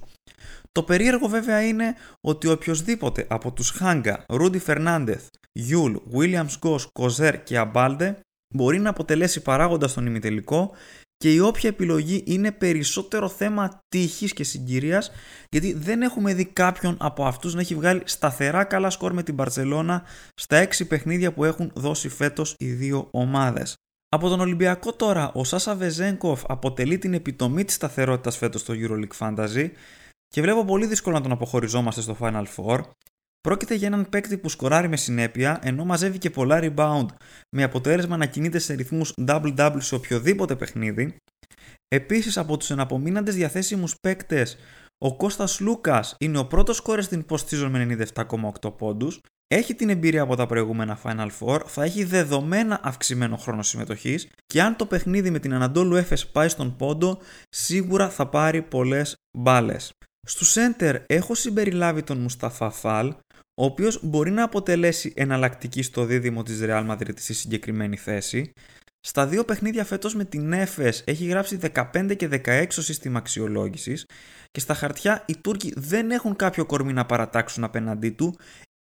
Το 0.72 0.84
περίεργο 0.84 1.28
βέβαια 1.28 1.62
είναι 1.62 1.96
ότι 2.22 2.48
οποιοδήποτε 2.48 3.26
από 3.30 3.52
τους 3.52 3.70
Χάγκα, 3.70 4.26
Ρούντι 4.28 4.60
Φερνάντεθ, 4.60 5.28
Γιουλ, 5.52 5.96
Ουίλιαμς-Γκος, 6.16 6.90
Κοζέρ 6.92 7.44
και 7.44 7.58
Αμπάλντε 7.58 8.20
μπορεί 8.56 8.80
να 8.80 8.90
αποτελέσει 8.90 9.42
παράγοντα 9.42 9.88
στον 9.88 10.06
ημιτελικό 10.06 10.72
και 11.18 11.34
η 11.34 11.40
όποια 11.40 11.70
επιλογή 11.70 12.24
είναι 12.26 12.52
περισσότερο 12.52 13.30
θέμα 13.30 13.80
τύχης 13.90 14.34
και 14.34 14.44
συγκυρίας 14.44 15.12
γιατί 15.50 15.74
δεν 15.74 16.02
έχουμε 16.02 16.34
δει 16.34 16.46
κάποιον 16.46 16.98
από 17.00 17.26
αυτούς 17.26 17.54
να 17.54 17.62
έχει 17.62 17.76
βγάλει 17.76 18.02
σταθερά 18.06 18.64
καλά 18.64 18.90
σκορ 18.90 19.14
με 19.14 19.24
την 19.24 19.34
Μπαρτσελόνα 19.34 20.04
στα 20.34 20.68
6 20.68 20.88
παιχνίδια 20.88 21.34
που 21.34 21.44
έχουν 21.44 21.72
δώσει 21.76 22.10
φέτος 22.10 22.56
οι 22.58 22.72
δύο 22.72 23.08
ομάδες. 23.12 23.76
Από 24.10 24.30
τον 24.30 24.40
Ολυμπιακό 24.40 24.94
τώρα, 24.94 25.32
ο 25.34 25.44
Σάσα 25.44 25.76
Βεζέγκοφ 25.76 26.44
αποτελεί 26.48 26.98
την 26.98 27.14
επιτομή 27.14 27.64
της 27.66 27.76
σταθερότητας 27.76 28.38
φέτος 28.38 28.62
στο 28.62 28.74
EuroLeague 28.78 29.18
Fantasy 29.18 29.70
και 30.28 30.42
βλέπω 30.42 30.66
πολύ 30.66 30.86
δύσκολο 30.86 31.16
να 31.16 31.22
τον 31.22 31.32
αποχωριζόμαστε 31.32 32.02
στο 32.02 32.18
Final 32.20 32.46
Four. 32.56 32.80
Πρόκειται 33.48 33.76
για 33.76 33.88
έναν 33.88 34.10
παίκτη 34.10 34.38
που 34.38 34.50
σκοράρει 34.50 34.88
με 34.88 34.98
συνέπεια 34.98 35.60
ενώ 35.64 35.86
μαζεύει 35.86 36.18
και 36.18 36.30
πολλά 36.30 36.60
rebound 36.62 37.06
με 37.56 37.64
αποτέλεσμα 37.64 38.18
να 38.18 38.26
κινείται 38.26 38.60
σε 38.60 38.74
ρυθμούς 38.74 39.14
double-double 39.28 39.78
σε 39.78 39.96
οποιοδήποτε 39.96 40.56
παιχνίδι. 40.56 41.16
Επίσης 41.88 42.38
από 42.38 42.58
τους 42.58 42.70
εναπομείναντες 42.70 43.36
διαθέσιμους 43.36 43.96
παίκτες 44.00 44.58
ο 44.98 45.16
Κώστας 45.16 45.60
Λούκας 45.60 46.16
είναι 46.20 46.38
ο 46.38 46.46
πρώτος 46.46 46.78
σκόρες 46.78 47.06
στην 47.06 47.26
post-season 47.30 47.68
με 47.70 47.98
97,8 48.16 48.78
πόντους 48.78 49.20
έχει 49.48 49.76
την 49.76 49.90
εμπειρία 49.90 50.22
από 50.22 50.36
τα 50.36 50.46
προηγούμενα 50.46 51.00
Final 51.04 51.30
Four, 51.40 51.60
θα 51.66 51.84
έχει 51.84 52.04
δεδομένα 52.04 52.80
αυξημένο 52.84 53.38
χρόνο 53.38 53.64
συμμετοχής 53.64 54.28
και 54.46 54.62
αν 54.62 54.76
το 54.76 54.86
παιχνίδι 54.86 55.30
με 55.30 55.40
την 55.40 55.54
Αναντόλου 55.54 55.96
Έφες 55.96 56.28
πάει 56.28 56.50
στον 56.50 56.76
πόντο, 56.76 57.18
σίγουρα 57.50 58.10
θα 58.10 58.28
πάρει 58.28 58.62
πολλές 58.62 59.16
μπάλες. 59.38 59.92
Στου 60.28 60.46
center 60.46 60.96
έχω 61.06 61.36
συμπεριλάβει 61.36 62.04
τον 62.04 62.18
Μουσταφά 62.18 62.70
Φαλ, 62.70 63.14
ο 63.62 63.66
οποίος 63.66 64.00
μπορεί 64.04 64.32
να 64.32 64.44
αποτελέσει 64.44 65.14
εναλλακτική 65.16 65.82
στο 65.82 66.06
δίδυμο 66.06 66.44
της 66.44 66.60
Real 66.62 66.90
Madrid 66.90 67.20
στη 67.20 67.34
συγκεκριμένη 67.34 67.98
θέση. 67.98 68.52
Στα 69.08 69.28
δύο 69.28 69.46
παιχνίδια 69.46 69.86
φέτος 69.86 70.16
με 70.16 70.26
την 70.26 70.54
Έφες 70.54 71.04
έχει 71.06 71.26
γράψει 71.26 71.60
15 71.74 72.16
και 72.18 72.30
16 72.46 72.66
σύστημα 72.70 73.18
αξιολόγησης 73.18 74.06
και 74.52 74.60
στα 74.60 74.74
χαρτιά 74.74 75.24
οι 75.28 75.38
Τούρκοι 75.38 75.74
δεν 75.76 76.12
έχουν 76.12 76.36
κάποιο 76.36 76.66
κορμί 76.66 76.94
να 76.94 77.06
παρατάξουν 77.06 77.64
απέναντί 77.64 78.10
του 78.10 78.36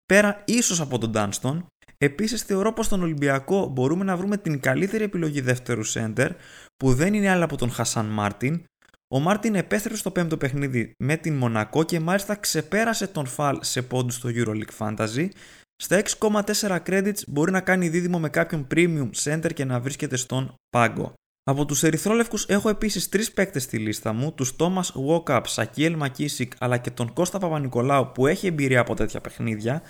πέρα 0.06 0.42
ίσως 0.44 0.80
από 0.80 0.98
τον 0.98 1.10
Ντάνστον. 1.10 1.66
Επίσης 1.98 2.42
θεωρώ 2.42 2.72
πως 2.72 2.86
στον 2.86 3.02
Ολυμπιακό 3.02 3.66
μπορούμε 3.66 4.04
να 4.04 4.16
βρούμε 4.16 4.36
την 4.36 4.60
καλύτερη 4.60 5.04
επιλογή 5.04 5.40
δεύτερου 5.40 5.82
σέντερ 5.82 6.32
που 6.76 6.94
δεν 6.94 7.14
είναι 7.14 7.30
άλλη 7.30 7.42
από 7.42 7.56
τον 7.56 7.70
Χασάν 7.70 8.06
Μάρτιν. 8.06 8.64
Ο 9.08 9.18
Μάρτιν 9.18 9.54
επέστρεψε 9.54 10.00
στο 10.00 10.10
πέμπτο 10.10 10.36
παιχνίδι 10.36 10.94
με 10.98 11.16
την 11.16 11.34
Μονακό 11.34 11.82
και 11.82 12.00
μάλιστα 12.00 12.34
ξεπέρασε 12.34 13.06
τον 13.06 13.26
Φαλ 13.26 13.58
σε 13.62 13.82
πόντους 13.82 14.14
στο 14.14 14.28
EuroLeague 14.32 14.78
Fantasy. 14.78 15.28
Στα 15.76 16.02
6,4 16.20 16.78
credits 16.86 17.20
μπορεί 17.26 17.50
να 17.50 17.60
κάνει 17.60 17.88
δίδυμο 17.88 18.18
με 18.18 18.28
κάποιον 18.28 18.66
premium 18.74 19.10
center 19.22 19.52
και 19.54 19.64
να 19.64 19.80
βρίσκεται 19.80 20.16
στον 20.16 20.54
πάγκο. 20.70 21.12
Από 21.42 21.64
τους 21.64 21.82
ερυθρόλευκους 21.82 22.46
έχω 22.48 22.68
επίσης 22.68 23.08
τρεις 23.08 23.32
παίκτες 23.32 23.62
στη 23.62 23.78
λίστα 23.78 24.12
μου, 24.12 24.32
τους 24.32 24.56
Thomas 24.58 24.90
Walkup, 25.08 25.40
Σακιέλ 25.46 25.96
Μακίσικ 25.96 26.52
αλλά 26.58 26.78
και 26.78 26.90
τον 26.90 27.12
Κώστα 27.12 27.38
Παπα-Νικολάου 27.38 28.12
που 28.12 28.26
έχει 28.26 28.46
εμπειρία 28.46 28.80
από 28.80 28.94
τέτοια 28.94 29.20
παιχνίδια. 29.20 29.82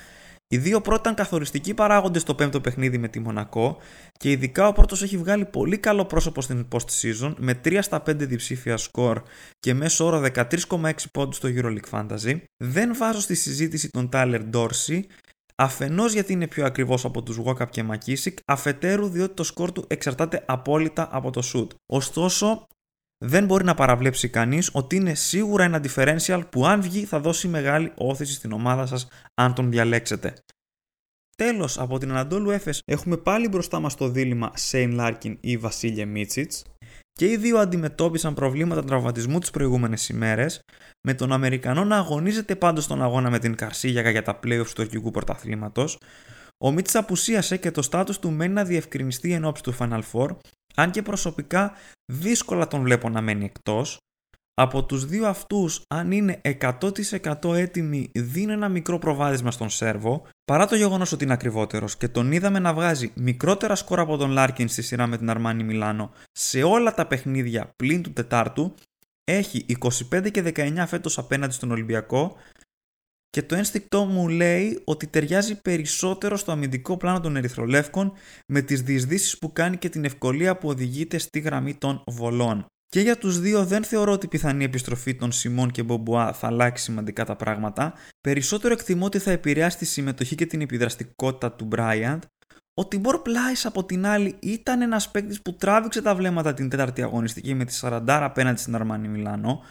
Οι 0.49 0.59
δύο 0.59 0.81
πρώτοι 0.81 1.01
ήταν 1.01 1.15
καθοριστικοί 1.15 1.75
παράγοντες 1.75 2.23
στο 2.23 2.35
πέμπτο 2.35 2.61
παιχνίδι 2.61 2.99
με 2.99 3.09
τη 3.09 3.21
Μονακό 3.21 3.77
και 4.13 4.31
ειδικά 4.31 4.69
ο 4.69 4.73
πρώτος 4.73 5.03
έχει 5.03 5.17
βγάλει 5.17 5.45
πολύ 5.45 5.79
καλό 5.79 6.05
πρόσωπο 6.05 6.41
στην 6.41 6.69
post-season 6.73 7.35
με 7.37 7.61
3 7.65 7.79
στα 7.81 8.03
5 8.07 8.17
διψήφια 8.17 8.77
σκορ 8.77 9.23
και 9.59 9.75
μέσω 9.75 10.05
όρο 10.07 10.23
13,6 10.35 10.93
πόντους 11.13 11.37
στο 11.37 11.49
EuroLeague 11.53 11.91
Fantasy. 11.91 12.37
Δεν 12.57 12.97
βάζω 12.97 13.21
στη 13.21 13.35
συζήτηση 13.35 13.91
τον 13.91 14.09
Tyler 14.13 14.41
Dorsey 14.53 15.01
Αφενός 15.59 16.13
γιατί 16.13 16.33
είναι 16.33 16.47
πιο 16.47 16.65
ακριβώ 16.65 16.99
από 17.03 17.23
τους 17.23 17.41
Walkup 17.45 17.69
και 17.71 17.85
McKissick, 17.91 18.35
αφετέρου 18.45 19.09
διότι 19.09 19.35
το 19.35 19.43
σκορ 19.43 19.73
του 19.73 19.85
εξαρτάται 19.87 20.45
απόλυτα 20.47 21.09
από 21.13 21.31
το 21.31 21.43
shoot. 21.53 21.67
Ωστόσο, 21.87 22.67
δεν 23.19 23.45
μπορεί 23.45 23.65
να 23.65 23.75
παραβλέψει 23.75 24.29
κανείς 24.29 24.71
ότι 24.73 24.97
είναι 24.97 25.15
σίγουρα 25.15 25.65
ένα 25.65 25.81
differential 25.85 26.43
που 26.51 26.67
αν 26.67 26.83
βγει 26.83 27.05
θα 27.05 27.21
δώσει 27.21 27.49
μεγάλη 27.49 27.93
ώθηση 27.95 28.33
στην 28.33 28.53
ομάδα 28.53 28.87
σας 28.87 29.09
αν 29.35 29.55
τον 29.55 29.71
διαλέξετε. 29.71 30.35
Τέλος, 31.37 31.79
από 31.79 31.99
την 31.99 32.11
Αναντολού 32.11 32.51
Έφες 32.51 32.83
έχουμε 32.85 33.17
πάλι 33.17 33.49
μπροστά 33.49 33.81
μας 33.81 33.95
το 33.95 34.09
δίλημμα 34.09 34.51
Σέιν 34.55 34.93
Λάρκιν 34.93 35.39
ή 35.41 35.57
Βασίλιε 35.57 36.07
Μίτσιτς. 36.07 36.65
Και 37.13 37.31
οι 37.31 37.37
δύο 37.37 37.59
αντιμετώπισαν 37.59 38.35
προβλήματα 38.35 38.85
τραυματισμού 38.85 39.39
τις 39.39 39.51
προηγούμενες 39.51 40.09
ημέρες, 40.09 40.61
με 41.07 41.15
τον 41.15 41.33
Αμερικανό 41.33 41.85
να 41.85 41.97
αγωνίζεται 41.97 42.57
πάντως 42.57 42.85
στον 42.85 43.03
αγώνα 43.03 43.31
με 43.31 43.39
την 43.39 43.55
Καρσίγιακα 43.55 44.11
για 44.11 44.23
τα 44.23 44.39
playoffs 44.45 44.71
του 44.75 44.83
αρχικού 44.83 45.11
πρωταθλήματος. 45.11 45.99
Ο 46.65 46.71
Μίτσιτς 46.71 46.99
απουσίασε 46.99 47.57
και 47.57 47.71
το 47.71 47.83
στάτους 47.83 48.19
του 48.19 48.31
μένει 48.31 48.53
να 48.53 48.65
διευκρινιστεί 48.65 49.33
εν 49.33 49.45
όψει 49.45 49.63
του 49.63 49.77
Final 49.79 50.03
Four, 50.13 50.37
αν 50.77 50.91
και 50.91 51.03
προσωπικά 51.03 51.73
δύσκολα 52.13 52.69
τον 52.69 52.83
βλέπω 52.83 53.09
να 53.09 53.21
μένει 53.21 53.45
εκτός. 53.45 53.99
Από 54.59 54.85
τους 54.85 55.07
δύο 55.07 55.27
αυτούς, 55.29 55.83
αν 55.89 56.13
είναι 56.13 56.41
100% 56.61 57.55
έτοιμοι, 57.55 58.11
δίνει 58.15 58.53
ένα 58.53 58.69
μικρό 58.69 58.99
προβάδισμα 58.99 59.51
στον 59.51 59.71
Σέρβο, 59.71 60.27
παρά 60.45 60.67
το 60.67 60.77
γεγονός 60.77 61.13
ότι 61.13 61.25
είναι 61.25 61.33
ακριβότερος 61.33 61.97
και 61.97 62.09
τον 62.09 62.33
είδαμε 62.33 62.59
να 62.59 62.75
βγάζει 62.75 63.13
μικρότερα 63.15 63.75
σκορ 63.75 64.01
από 64.01 64.17
τον 64.17 64.31
Λάρκιν 64.31 64.69
στη 64.69 64.83
σειρά 64.83 65.07
με 65.07 65.17
την 65.17 65.31
Αρμάνι 65.31 65.63
Μιλάνο 65.63 66.11
σε 66.33 66.63
όλα 66.63 66.95
τα 66.95 67.07
παιχνίδια 67.07 67.71
πλην 67.77 68.03
του 68.03 68.13
Τετάρτου, 68.13 68.75
έχει 69.25 69.67
25 70.13 70.31
και 70.31 70.53
19 70.57 70.85
φέτος 70.87 71.19
απέναντι 71.19 71.53
στον 71.53 71.71
Ολυμπιακό 71.71 72.37
και 73.31 73.43
το 73.43 73.55
ένστικτό 73.55 74.05
μου 74.05 74.29
λέει 74.29 74.81
ότι 74.85 75.07
ταιριάζει 75.07 75.61
περισσότερο 75.61 76.37
στο 76.37 76.53
αμυντικό 76.53 76.97
πλάνο 76.97 77.21
των 77.21 77.37
Ερυθρολεύκων 77.37 78.13
με 78.47 78.61
τις 78.61 78.83
διεισδύσεις 78.83 79.39
που 79.39 79.53
κάνει 79.53 79.77
και 79.77 79.89
την 79.89 80.05
ευκολία 80.05 80.59
που 80.59 80.69
οδηγείται 80.69 81.19
στη 81.19 81.39
γραμμή 81.39 81.75
των 81.75 82.03
βολών. 82.07 82.67
Και 82.89 83.01
για 83.01 83.19
τους 83.19 83.41
δύο 83.41 83.65
δεν 83.65 83.85
θεωρώ 83.85 84.13
ότι 84.13 84.27
η 84.27 84.29
πιθανή 84.29 84.65
επιστροφή 84.65 85.15
των 85.15 85.33
Σιμών 85.33 85.71
και 85.71 85.83
Μπομπουά 85.83 86.33
θα 86.33 86.47
αλλάξει 86.47 86.85
σημαντικά 86.85 87.25
τα 87.25 87.37
πράγματα. 87.37 87.95
Περισσότερο 88.21 88.73
εκτιμώ 88.73 89.05
ότι 89.05 89.19
θα 89.19 89.31
επηρεάσει 89.31 89.79
τη 89.79 89.85
συμμετοχή 89.85 90.35
και 90.35 90.47
την 90.47 90.61
επιδραστικότητα 90.61 91.53
του 91.53 91.69
Bryant. 91.77 92.19
Ο 92.75 92.87
Τιμπορ 92.87 93.23
Πλάις 93.23 93.67
από 93.67 93.85
την 93.85 94.07
άλλη 94.07 94.37
ήταν 94.41 94.83
ένας 94.83 95.11
παίκτης 95.11 95.43
που 95.43 95.57
τράβηξε 95.57 96.03
τα 96.03 96.15
βλέμματα 96.15 96.55
την 96.55 96.69
τέταρτη 96.69 97.03
αγωνιστική 97.03 97.55
με 97.55 97.65
τη 97.65 97.79
40 97.81 98.01
απέναντι 98.07 98.61
στην 98.61 98.75
Αρμάνι 98.75 99.09
Μιλάνο. 99.09 99.63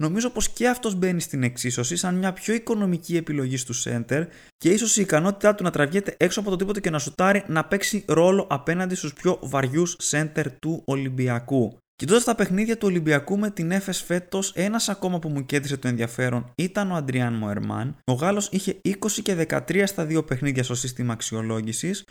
Νομίζω 0.00 0.30
πως 0.30 0.48
και 0.48 0.68
αυτός 0.68 0.94
μπαίνει 0.94 1.20
στην 1.20 1.42
εξίσωση 1.42 1.96
σαν 1.96 2.14
μια 2.14 2.32
πιο 2.32 2.54
οικονομική 2.54 3.16
επιλογή 3.16 3.64
του 3.64 3.74
center 3.84 4.26
και 4.56 4.70
ίσως 4.70 4.96
η 4.96 5.00
ικανότητά 5.00 5.54
του 5.54 5.62
να 5.62 5.70
τραβιέται 5.70 6.14
έξω 6.18 6.40
από 6.40 6.50
το 6.50 6.56
τίποτε 6.56 6.80
και 6.80 6.90
να 6.90 6.98
σουτάρει 6.98 7.44
να 7.46 7.64
παίξει 7.64 8.04
ρόλο 8.06 8.46
απέναντι 8.50 8.94
στους 8.94 9.12
πιο 9.12 9.38
βαριούς 9.42 9.96
center 10.10 10.44
του 10.58 10.82
Ολυμπιακού. 10.84 11.78
Κοιτώντας 11.94 12.24
τα 12.24 12.34
παιχνίδια 12.34 12.78
του 12.78 12.86
Ολυμπιακού 12.86 13.38
με 13.38 13.50
την 13.50 13.70
Έφες 13.70 14.02
φέτος, 14.02 14.52
ένας 14.54 14.88
ακόμα 14.88 15.18
που 15.18 15.28
μου 15.28 15.46
κέντρισε 15.46 15.76
το 15.76 15.88
ενδιαφέρον 15.88 16.52
ήταν 16.54 16.90
ο 16.90 16.94
Αντριάν 16.94 17.34
Μοερμάν. 17.34 17.96
Ο 18.04 18.12
Γάλλος 18.12 18.48
είχε 18.52 18.80
20 18.84 19.22
και 19.22 19.34
13 19.34 19.86
στα 19.86 20.04
δύο 20.04 20.22
παιχνίδια 20.22 20.62
στο 20.62 20.74
σύστημα 20.74 21.12
αξιολόγησης. 21.12 22.04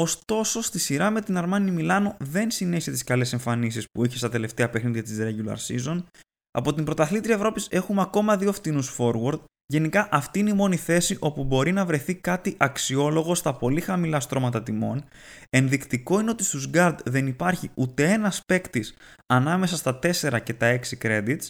Ωστόσο, 0.00 0.62
στη 0.62 0.78
σειρά 0.78 1.10
με 1.10 1.20
την 1.20 1.36
Αρμάνι 1.36 1.70
Μιλάνο 1.70 2.16
δεν 2.18 2.50
συνέχισε 2.50 2.90
τις 2.90 3.04
καλές 3.04 3.32
εμφανίσεις 3.32 3.84
που 3.92 4.04
είχε 4.04 4.16
στα 4.16 4.28
τελευταία 4.28 4.70
παιχνίδια 4.70 5.02
της 5.02 5.18
regular 5.20 5.56
season. 5.56 6.02
Από 6.52 6.74
την 6.74 6.84
πρωταθλήτρια 6.84 7.34
Ευρώπης 7.34 7.68
έχουμε 7.70 8.00
ακόμα 8.00 8.36
δύο 8.36 8.52
φτηνούς 8.52 8.96
forward, 8.98 9.38
Γενικά 9.72 10.08
αυτή 10.10 10.38
είναι 10.38 10.50
η 10.50 10.54
μόνη 10.54 10.76
θέση 10.76 11.16
όπου 11.20 11.44
μπορεί 11.44 11.72
να 11.72 11.84
βρεθεί 11.84 12.14
κάτι 12.14 12.56
αξιόλογο 12.58 13.34
στα 13.34 13.54
πολύ 13.54 13.80
χαμηλά 13.80 14.20
στρώματα 14.20 14.62
τιμών. 14.62 15.04
Ενδεικτικό 15.50 16.20
είναι 16.20 16.30
ότι 16.30 16.44
στους 16.44 16.70
guard 16.74 16.96
δεν 17.04 17.26
υπάρχει 17.26 17.70
ούτε 17.74 18.12
ένας 18.12 18.40
παίκτης 18.46 18.94
ανάμεσα 19.26 19.76
στα 19.76 19.98
4 20.02 20.42
και 20.42 20.54
τα 20.54 20.66
6 20.66 20.98
credits. 21.02 21.46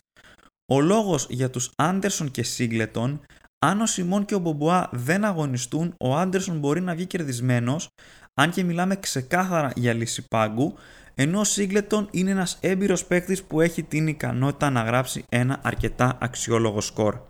Ο 0.72 0.80
λόγος 0.80 1.26
για 1.30 1.50
τους 1.50 1.70
Anderson 1.82 2.26
και 2.30 2.44
Singleton, 2.56 3.18
αν 3.58 3.80
ο 3.80 3.86
Σιμών 3.86 4.24
και 4.24 4.34
ο 4.34 4.38
Μπομπουά 4.38 4.88
δεν 4.92 5.24
αγωνιστούν, 5.24 5.94
ο 6.00 6.20
Anderson 6.20 6.56
μπορεί 6.56 6.80
να 6.80 6.94
βγει 6.94 7.06
κερδισμένος, 7.06 7.88
αν 8.34 8.50
και 8.50 8.64
μιλάμε 8.64 8.96
ξεκάθαρα 8.96 9.72
για 9.76 9.92
λύση 9.92 10.26
πάγκου, 10.28 10.74
ενώ 11.22 11.40
ο 11.40 11.42
Singleton 11.56 12.06
είναι 12.10 12.30
ένας 12.30 12.58
έμπειρος 12.60 13.04
παίκτης 13.04 13.42
που 13.42 13.60
έχει 13.60 13.82
την 13.82 14.06
ικανότητα 14.06 14.70
να 14.70 14.82
γράψει 14.82 15.24
ένα 15.28 15.60
αρκετά 15.62 16.18
αξιόλογο 16.20 16.80
σκορ. 16.80 17.20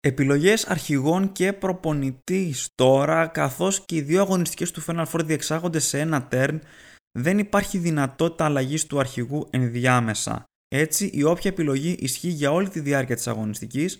Επιλογές 0.00 0.66
αρχηγών 0.66 1.32
και 1.32 1.52
προπονητή 1.52 2.68
τώρα, 2.74 3.26
καθώς 3.26 3.84
και 3.84 3.96
οι 3.96 4.00
δύο 4.00 4.20
αγωνιστικές 4.20 4.70
του 4.70 4.84
Final 4.84 5.04
Four 5.06 5.20
διεξάγονται 5.24 5.78
σε 5.78 6.00
ένα 6.00 6.28
turn, 6.30 6.58
δεν 7.18 7.38
υπάρχει 7.38 7.78
δυνατότητα 7.78 8.44
αλλαγής 8.44 8.86
του 8.86 8.98
αρχηγού 8.98 9.46
ενδιάμεσα. 9.50 10.44
Έτσι, 10.68 11.10
η 11.12 11.22
όποια 11.22 11.50
επιλογή 11.50 11.96
ισχύει 11.98 12.28
για 12.28 12.52
όλη 12.52 12.68
τη 12.68 12.80
διάρκεια 12.80 13.14
της 13.14 13.26
αγωνιστικής, 13.26 13.98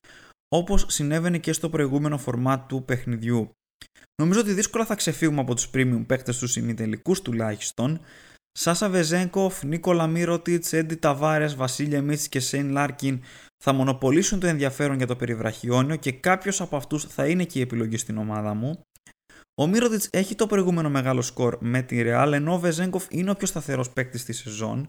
όπως 0.49 0.85
συνέβαινε 0.89 1.39
και 1.39 1.53
στο 1.53 1.69
προηγούμενο 1.69 2.19
format 2.19 2.69
του 2.69 2.85
παιχνιδιού. 2.85 3.51
Νομίζω 4.23 4.41
ότι 4.41 4.53
δύσκολα 4.53 4.85
θα 4.85 4.95
ξεφύγουμε 4.95 5.41
από 5.41 5.55
τους 5.55 5.71
premium 5.75 6.05
παίκτες 6.07 6.39
τους 6.39 6.57
ημιτελικούς 6.57 7.23
τουλάχιστον. 7.23 8.01
Σάσα 8.59 8.89
Βεζέγκοφ, 8.89 9.63
Νίκολα 9.63 10.07
Μίροτιτς, 10.07 10.73
Έντι 10.73 10.95
Ταβάρες, 10.95 11.55
Βασίλιε 11.55 12.03
Μίτσιτς 12.03 12.29
και 12.29 12.41
Σέιν 12.41 12.71
Λάρκιν 12.71 13.23
θα 13.65 13.73
μονοπωλήσουν 13.73 14.41
το 14.41 14.47
ενδιαφέρον 14.47 14.97
για 14.97 15.07
το 15.07 15.17
περιβραχιόνιο 15.17 15.97
και 15.97 16.13
κάποιος 16.13 16.61
από 16.61 16.77
αυτούς 16.77 17.05
θα 17.05 17.27
είναι 17.27 17.45
και 17.45 17.59
η 17.59 17.63
επιλογή 17.63 17.97
στην 17.97 18.19
ομάδα 18.19 18.55
μου. 18.55 18.81
Ο 19.61 19.67
Μίροτιτς 19.67 20.09
έχει 20.13 20.35
το 20.35 20.47
προηγούμενο 20.47 20.91
μεγάλο 20.91 21.23
σκορ 21.23 21.57
με 21.61 21.83
τη 21.83 22.03
Real, 22.05 22.31
ενώ 22.33 22.53
ο 22.55 22.59
Βεζέγκοφ 22.59 23.07
είναι 23.11 23.31
ο 23.31 23.35
πιο 23.35 23.47
σταθερός 23.47 23.91
παίκτης 23.91 24.21
στη 24.21 24.33
σεζόν 24.33 24.89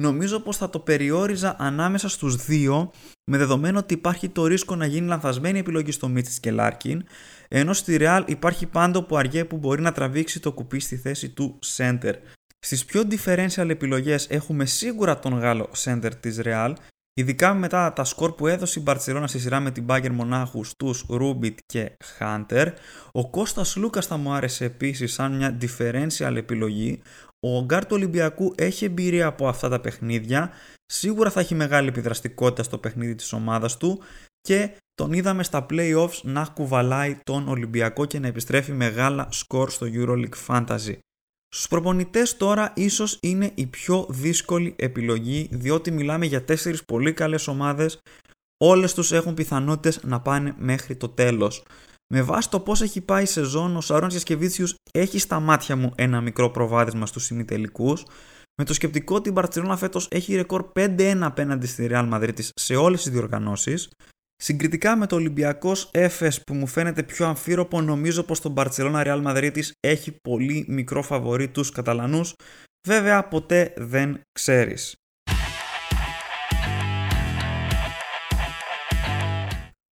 νομίζω 0.00 0.40
πως 0.40 0.56
θα 0.56 0.70
το 0.70 0.78
περιόριζα 0.78 1.56
ανάμεσα 1.58 2.08
στους 2.08 2.44
δύο 2.44 2.90
με 3.24 3.38
δεδομένο 3.38 3.78
ότι 3.78 3.94
υπάρχει 3.94 4.28
το 4.28 4.46
ρίσκο 4.46 4.76
να 4.76 4.86
γίνει 4.86 5.06
λανθασμένη 5.06 5.58
επιλογή 5.58 5.90
στο 5.90 6.08
Μίτσιτς 6.08 6.40
και 6.40 6.50
Λάρκιν 6.50 7.04
ενώ 7.48 7.72
στη 7.72 7.96
Real 8.00 8.22
υπάρχει 8.26 8.66
πάντα 8.66 9.02
ο 9.02 9.16
Πουαριέ 9.16 9.44
που 9.44 9.56
μπορεί 9.56 9.82
να 9.82 9.92
τραβήξει 9.92 10.40
το 10.40 10.52
κουπί 10.52 10.80
στη 10.80 10.96
θέση 10.96 11.28
του 11.28 11.58
center. 11.76 12.14
Στις 12.58 12.84
πιο 12.84 13.02
differential 13.10 13.68
επιλογές 13.68 14.26
έχουμε 14.30 14.64
σίγουρα 14.66 15.18
τον 15.18 15.38
Γάλλο 15.38 15.68
center 15.84 16.10
της 16.20 16.40
Real 16.44 16.74
Ειδικά 17.16 17.54
μετά 17.54 17.92
τα 17.92 18.04
σκορ 18.04 18.34
που 18.34 18.46
έδωσε 18.46 18.78
η 18.78 18.82
Μπαρτσελώνα 18.82 19.26
στη 19.26 19.38
σειρά 19.38 19.60
με 19.60 19.70
την 19.70 19.84
Μπάγκερ 19.84 20.12
Μονάχου 20.12 20.64
στους 20.64 21.04
Ρούμπιτ 21.08 21.58
και 21.66 21.96
Χάντερ, 22.04 22.68
ο 23.12 23.30
Κώστας 23.30 23.76
Λούκας 23.76 24.06
θα 24.06 24.16
μου 24.16 24.32
άρεσε 24.32 24.64
επίσης 24.64 25.12
σαν 25.12 25.36
μια 25.36 25.58
differential 25.60 26.34
επιλογή, 26.36 27.02
ο 27.46 27.64
Γκάρ 27.64 27.82
του 27.86 27.96
Ολυμπιακού 27.96 28.54
έχει 28.56 28.84
εμπειρία 28.84 29.26
από 29.26 29.48
αυτά 29.48 29.68
τα 29.68 29.80
παιχνίδια, 29.80 30.50
σίγουρα 30.86 31.30
θα 31.30 31.40
έχει 31.40 31.54
μεγάλη 31.54 31.88
επιδραστικότητα 31.88 32.62
στο 32.62 32.78
παιχνίδι 32.78 33.14
της 33.14 33.32
ομάδας 33.32 33.76
του 33.76 34.00
και 34.40 34.70
τον 34.94 35.12
είδαμε 35.12 35.42
στα 35.42 35.66
playoffs 35.70 36.20
να 36.22 36.44
κουβαλάει 36.54 37.18
τον 37.22 37.48
Ολυμπιακό 37.48 38.04
και 38.04 38.18
να 38.18 38.26
επιστρέφει 38.26 38.72
μεγάλα 38.72 39.28
σκορ 39.30 39.70
στο 39.70 39.86
EuroLeague 39.92 40.46
Fantasy. 40.46 40.96
Στους 41.48 41.68
προπονητές 41.68 42.36
τώρα 42.36 42.72
ίσως 42.76 43.18
είναι 43.22 43.50
η 43.54 43.66
πιο 43.66 44.06
δύσκολη 44.10 44.74
επιλογή 44.78 45.48
διότι 45.52 45.90
μιλάμε 45.90 46.26
για 46.26 46.44
τέσσερις 46.44 46.84
πολύ 46.84 47.12
καλές 47.12 47.48
ομάδες 47.48 48.00
όλες 48.64 48.94
τους 48.94 49.12
έχουν 49.12 49.34
πιθανότητες 49.34 50.00
να 50.02 50.20
πάνε 50.20 50.54
μέχρι 50.58 50.96
το 50.96 51.08
τέλος. 51.08 51.62
Με 52.12 52.22
βάση 52.22 52.50
το 52.50 52.60
πώς 52.60 52.82
έχει 52.82 53.00
πάει 53.00 53.22
η 53.22 53.26
σεζόν, 53.26 53.76
ο 53.76 53.80
Σαρών 53.80 54.08
Γιασκεβίτσιου 54.08 54.66
έχει 54.92 55.18
στα 55.18 55.40
μάτια 55.40 55.76
μου 55.76 55.92
ένα 55.94 56.20
μικρό 56.20 56.50
προβάδισμα 56.50 57.06
στους 57.06 57.30
ημιτελικούς. 57.30 58.04
Με 58.56 58.64
το 58.64 58.74
σκεπτικό 58.74 59.14
ότι 59.14 59.28
η 59.28 59.32
Μπαρσελόνα 59.34 59.76
φέτος 59.76 60.08
έχει 60.10 60.34
ρεκόρ 60.34 60.72
5-1 60.74 61.18
απέναντι 61.20 61.66
στη 61.66 61.88
Real 61.90 62.12
Madrid 62.12 62.38
σε 62.54 62.76
όλες 62.76 63.02
τις 63.02 63.12
διοργανώσεις. 63.12 63.88
Συγκριτικά 64.36 64.96
με 64.96 65.06
το 65.06 65.16
Ολυμπιακός 65.16 65.90
Έφε 65.92 66.32
που 66.46 66.54
μου 66.54 66.66
φαίνεται 66.66 67.02
πιο 67.02 67.26
αμφίροπο, 67.26 67.80
νομίζω 67.80 68.22
πως 68.22 68.40
το 68.40 68.54
Barcelona 68.56 69.04
Real 69.06 69.24
Madrid 69.26 69.60
έχει 69.80 70.16
πολύ 70.22 70.64
μικρό 70.68 71.02
φαβορή 71.02 71.48
τους 71.48 71.70
Καταλανούς. 71.70 72.34
Βέβαια, 72.88 73.28
ποτέ 73.28 73.72
δεν 73.76 74.20
ξέρεις. 74.32 74.94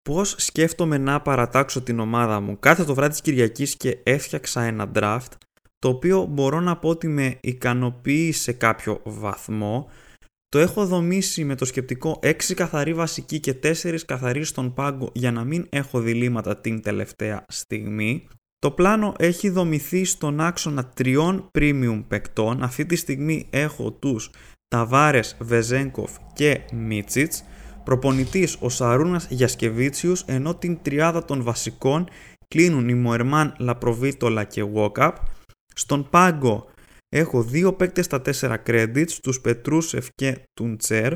Πώς 0.09 0.35
σκέφτομαι 0.37 0.97
να 0.97 1.21
παρατάξω 1.21 1.81
την 1.81 1.99
ομάδα 1.99 2.39
μου 2.39 2.59
κάθε 2.59 2.83
το 2.83 2.93
βράδυ 2.93 3.11
της 3.11 3.21
Κυριακής 3.21 3.75
και 3.75 3.97
έφτιαξα 4.03 4.61
ένα 4.61 4.91
draft 4.95 5.31
το 5.79 5.89
οποίο 5.89 6.25
μπορώ 6.25 6.59
να 6.59 6.77
πω 6.77 6.89
ότι 6.89 7.07
με 7.07 7.37
ικανοποιεί 7.41 8.31
σε 8.31 8.51
κάποιο 8.51 9.01
βαθμό 9.03 9.89
το 10.47 10.59
έχω 10.59 10.85
δομήσει 10.85 11.43
με 11.43 11.55
το 11.55 11.65
σκεπτικό 11.65 12.19
6 12.23 12.33
καθαρή 12.55 12.93
βασική 12.93 13.39
και 13.39 13.55
4 13.63 13.97
καθαρή 14.05 14.43
στον 14.43 14.73
πάγκο 14.73 15.11
για 15.13 15.31
να 15.31 15.43
μην 15.43 15.67
έχω 15.69 15.99
διλήμματα 15.99 16.57
την 16.57 16.81
τελευταία 16.81 17.45
στιγμή. 17.47 18.27
Το 18.59 18.71
πλάνο 18.71 19.15
έχει 19.17 19.49
δομηθεί 19.49 20.05
στον 20.05 20.39
άξονα 20.39 20.85
τριών 20.85 21.49
premium 21.57 22.03
παικτών. 22.07 22.63
Αυτή 22.63 22.85
τη 22.85 22.95
στιγμή 22.95 23.47
έχω 23.49 23.91
τους 23.91 24.31
Ταβάρες, 24.67 25.37
Βεζέγκοφ 25.39 26.11
και 26.33 26.61
Μίτσιτς. 26.73 27.43
Προπονητής 27.83 28.57
ο 28.59 28.69
Σαρούνας 28.69 29.27
Γιασκεβίτσιους 29.29 30.23
ενώ 30.27 30.55
την 30.55 30.81
τριάδα 30.81 31.25
των 31.25 31.43
βασικών 31.43 32.07
κλείνουν 32.47 32.89
οι 32.89 32.93
Μοερμάν, 32.93 33.55
Λαπροβίτολα 33.59 34.43
και 34.43 34.63
Βόκαπ. 34.63 35.17
Στον 35.75 36.09
πάγκο 36.09 36.69
έχω 37.09 37.43
δύο 37.43 37.73
παίκτες 37.73 38.05
στα 38.05 38.21
τέσσερα 38.21 38.63
credits, 38.65 39.11
τους 39.21 39.41
Πετρούσεφ 39.41 40.07
και 40.15 40.43
τον 40.53 40.77
Τσέρ, 40.77 41.13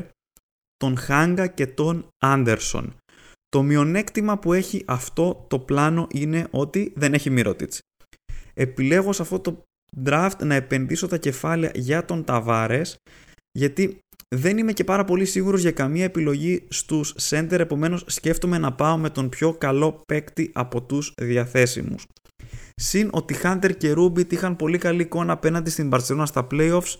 τον 0.76 0.96
Χάγκα 0.96 1.46
και 1.46 1.66
τον 1.66 2.08
Άντερσον. 2.24 2.96
Το 3.48 3.62
μειονέκτημα 3.62 4.38
που 4.38 4.52
έχει 4.52 4.84
αυτό 4.86 5.46
το 5.48 5.58
πλάνο 5.58 6.06
είναι 6.10 6.46
ότι 6.50 6.92
δεν 6.96 7.14
έχει 7.14 7.30
Μύρωτιτς. 7.30 7.80
Επιλέγω 8.54 9.12
σε 9.12 9.22
αυτό 9.22 9.40
το 9.40 9.62
draft 10.04 10.38
να 10.42 10.54
επενδύσω 10.54 11.06
τα 11.06 11.18
κεφάλαια 11.18 11.70
για 11.74 12.04
τον 12.04 12.24
Ταβάρες 12.24 12.96
γιατί 13.52 13.98
δεν 14.28 14.58
είμαι 14.58 14.72
και 14.72 14.84
πάρα 14.84 15.04
πολύ 15.04 15.24
σίγουρος 15.24 15.60
για 15.60 15.70
καμία 15.70 16.04
επιλογή 16.04 16.64
στους 16.68 17.14
center, 17.28 17.58
επομένως 17.58 18.04
σκέφτομαι 18.06 18.58
να 18.58 18.72
πάω 18.72 18.96
με 18.96 19.10
τον 19.10 19.28
πιο 19.28 19.52
καλό 19.52 20.02
παίκτη 20.06 20.50
από 20.54 20.82
τους 20.82 21.12
διαθέσιμους. 21.16 22.06
Συν 22.74 23.08
ότι 23.12 23.36
Hunter 23.42 23.76
και 23.76 23.94
Rubit 23.96 24.32
είχαν 24.32 24.56
πολύ 24.56 24.78
καλή 24.78 25.02
εικόνα 25.02 25.32
απέναντι 25.32 25.70
στην 25.70 25.90
Barcelona 25.92 26.22
στα 26.26 26.46
playoffs, 26.50 26.96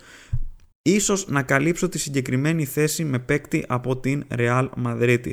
ίσως 0.83 1.29
να 1.29 1.43
καλύψω 1.43 1.89
τη 1.89 1.99
συγκεκριμένη 1.99 2.65
θέση 2.65 3.05
με 3.05 3.19
παίκτη 3.19 3.65
από 3.69 3.97
την 3.97 4.25
Real 4.31 4.69
Madrid. 4.85 5.31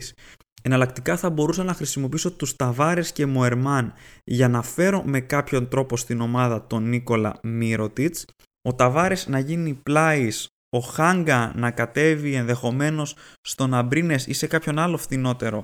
Εναλλακτικά 0.66 1.18
θα 1.18 1.30
μπορούσα 1.30 1.64
να 1.64 1.74
χρησιμοποιήσω 1.74 2.32
τους 2.32 2.56
Ταβάρες 2.56 3.12
και 3.12 3.26
Μοερμάν 3.26 3.94
για 4.24 4.48
να 4.48 4.62
φέρω 4.62 5.04
με 5.04 5.20
κάποιον 5.20 5.68
τρόπο 5.68 5.98
στην 5.98 6.22
ομάδα 6.22 6.68
τον 6.68 6.90
Νίκολα 6.90 7.40
Μύρωτιτς. 7.44 8.26
Ο 8.62 8.74
Ταβάρες 8.76 9.28
να 9.28 9.40
γίνει 9.40 9.74
πλάης 9.74 10.48
ο 10.74 10.80
Χάγκα 10.80 11.52
να 11.56 11.72
κατέβει 11.72 12.34
ενδεχομένως 12.34 13.16
στον 13.42 13.74
Αμπρίνες 13.74 14.28
ή 14.28 14.34
σε 14.34 14.48
κάποιον 14.48 14.80
άλλο 14.80 14.98
φθηνότερο 14.98 15.64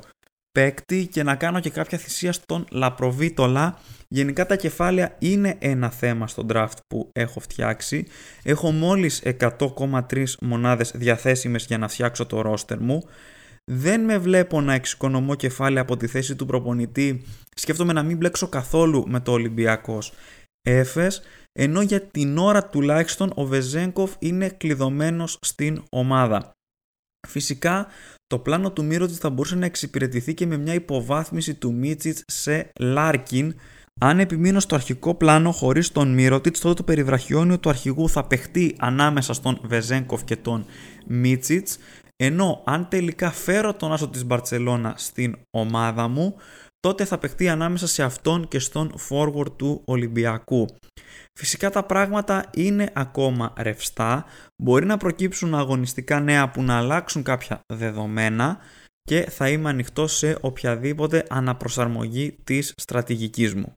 παίκτη 0.51 1.07
και 1.07 1.23
να 1.23 1.35
κάνω 1.35 1.59
και 1.59 1.69
κάποια 1.69 1.97
θυσία 1.97 2.31
στον 2.31 2.65
Λαπροβίτολα. 2.71 3.79
Γενικά 4.07 4.45
τα 4.45 4.55
κεφάλαια 4.55 5.15
είναι 5.19 5.55
ένα 5.59 5.89
θέμα 5.89 6.27
στον 6.27 6.47
draft 6.49 6.77
που 6.87 7.09
έχω 7.13 7.39
φτιάξει. 7.39 8.05
Έχω 8.43 8.71
μόλις 8.71 9.23
100,3 9.39 10.23
μονάδες 10.41 10.91
διαθέσιμες 10.95 11.65
για 11.65 11.77
να 11.77 11.87
φτιάξω 11.87 12.25
το 12.25 12.41
ρόστερ 12.41 12.79
μου. 12.79 13.03
Δεν 13.71 14.01
με 14.01 14.17
βλέπω 14.17 14.61
να 14.61 14.73
εξοικονομώ 14.73 15.35
κεφάλαια 15.35 15.81
από 15.81 15.97
τη 15.97 16.07
θέση 16.07 16.35
του 16.35 16.45
προπονητή. 16.45 17.21
Σκέφτομαι 17.55 17.93
να 17.93 18.03
μην 18.03 18.17
μπλέξω 18.17 18.47
καθόλου 18.47 19.03
με 19.07 19.19
το 19.19 19.31
Ολυμπιακός. 19.31 20.13
Έφες 20.61 21.21
ενώ 21.51 21.81
για 21.81 22.01
την 22.01 22.37
ώρα 22.37 22.69
τουλάχιστον 22.69 23.31
ο 23.35 23.45
Βεζέγκοφ 23.45 24.13
είναι 24.19 24.49
κλειδωμένος 24.49 25.37
στην 25.41 25.83
ομάδα. 25.89 26.51
Φυσικά 27.27 27.87
το 28.27 28.39
πλάνο 28.39 28.71
του 28.71 28.85
Μίροτιτς 28.85 29.19
θα 29.19 29.29
μπορούσε 29.29 29.55
να 29.55 29.65
εξυπηρετηθεί 29.65 30.33
και 30.33 30.45
με 30.45 30.57
μια 30.57 30.73
υποβάθμιση 30.73 31.53
του 31.53 31.73
Μίτσιτς 31.73 32.23
σε 32.27 32.71
Λάρκιν 32.79 33.55
αν 34.01 34.19
επιμείνω 34.19 34.59
στο 34.59 34.75
αρχικό 34.75 35.15
πλάνο 35.15 35.51
χωρίς 35.51 35.91
τον 35.91 36.13
Μίροτιτς 36.13 36.59
τότε 36.59 36.73
το 36.73 36.83
περιβραχιόνιο 36.83 37.59
του 37.59 37.69
αρχηγού 37.69 38.09
θα 38.09 38.27
παιχτεί 38.27 38.75
ανάμεσα 38.79 39.33
στον 39.33 39.59
Βεζέγκοφ 39.63 40.23
και 40.23 40.35
τον 40.35 40.65
Μίτσιτς 41.07 41.77
ενώ 42.15 42.63
αν 42.65 42.87
τελικά 42.89 43.31
φέρω 43.31 43.73
τον 43.73 43.91
άσο 43.93 44.07
της 44.07 44.25
Μπαρτσελόνα 44.25 44.93
στην 44.97 45.35
ομάδα 45.51 46.07
μου 46.07 46.35
τότε 46.79 47.05
θα 47.05 47.17
παιχτεί 47.17 47.49
ανάμεσα 47.49 47.87
σε 47.87 48.03
αυτόν 48.03 48.47
και 48.47 48.59
στον 48.59 48.95
forward 49.09 49.57
του 49.57 49.81
Ολυμπιακού. 49.85 50.67
Φυσικά 51.39 51.69
τα 51.69 51.83
πράγματα 51.83 52.49
είναι 52.53 52.91
ακόμα 52.95 53.53
ρευστά, 53.57 54.25
μπορεί 54.63 54.85
να 54.85 54.97
προκύψουν 54.97 55.55
αγωνιστικά 55.55 56.19
νέα 56.19 56.49
που 56.51 56.63
να 56.63 56.77
αλλάξουν 56.77 57.23
κάποια 57.23 57.59
δεδομένα 57.73 58.57
και 59.01 59.21
θα 59.29 59.49
είμαι 59.49 59.69
ανοιχτός 59.69 60.17
σε 60.17 60.37
οποιαδήποτε 60.41 61.25
αναπροσαρμογή 61.29 62.37
της 62.43 62.73
στρατηγικής 62.75 63.55
μου. 63.55 63.73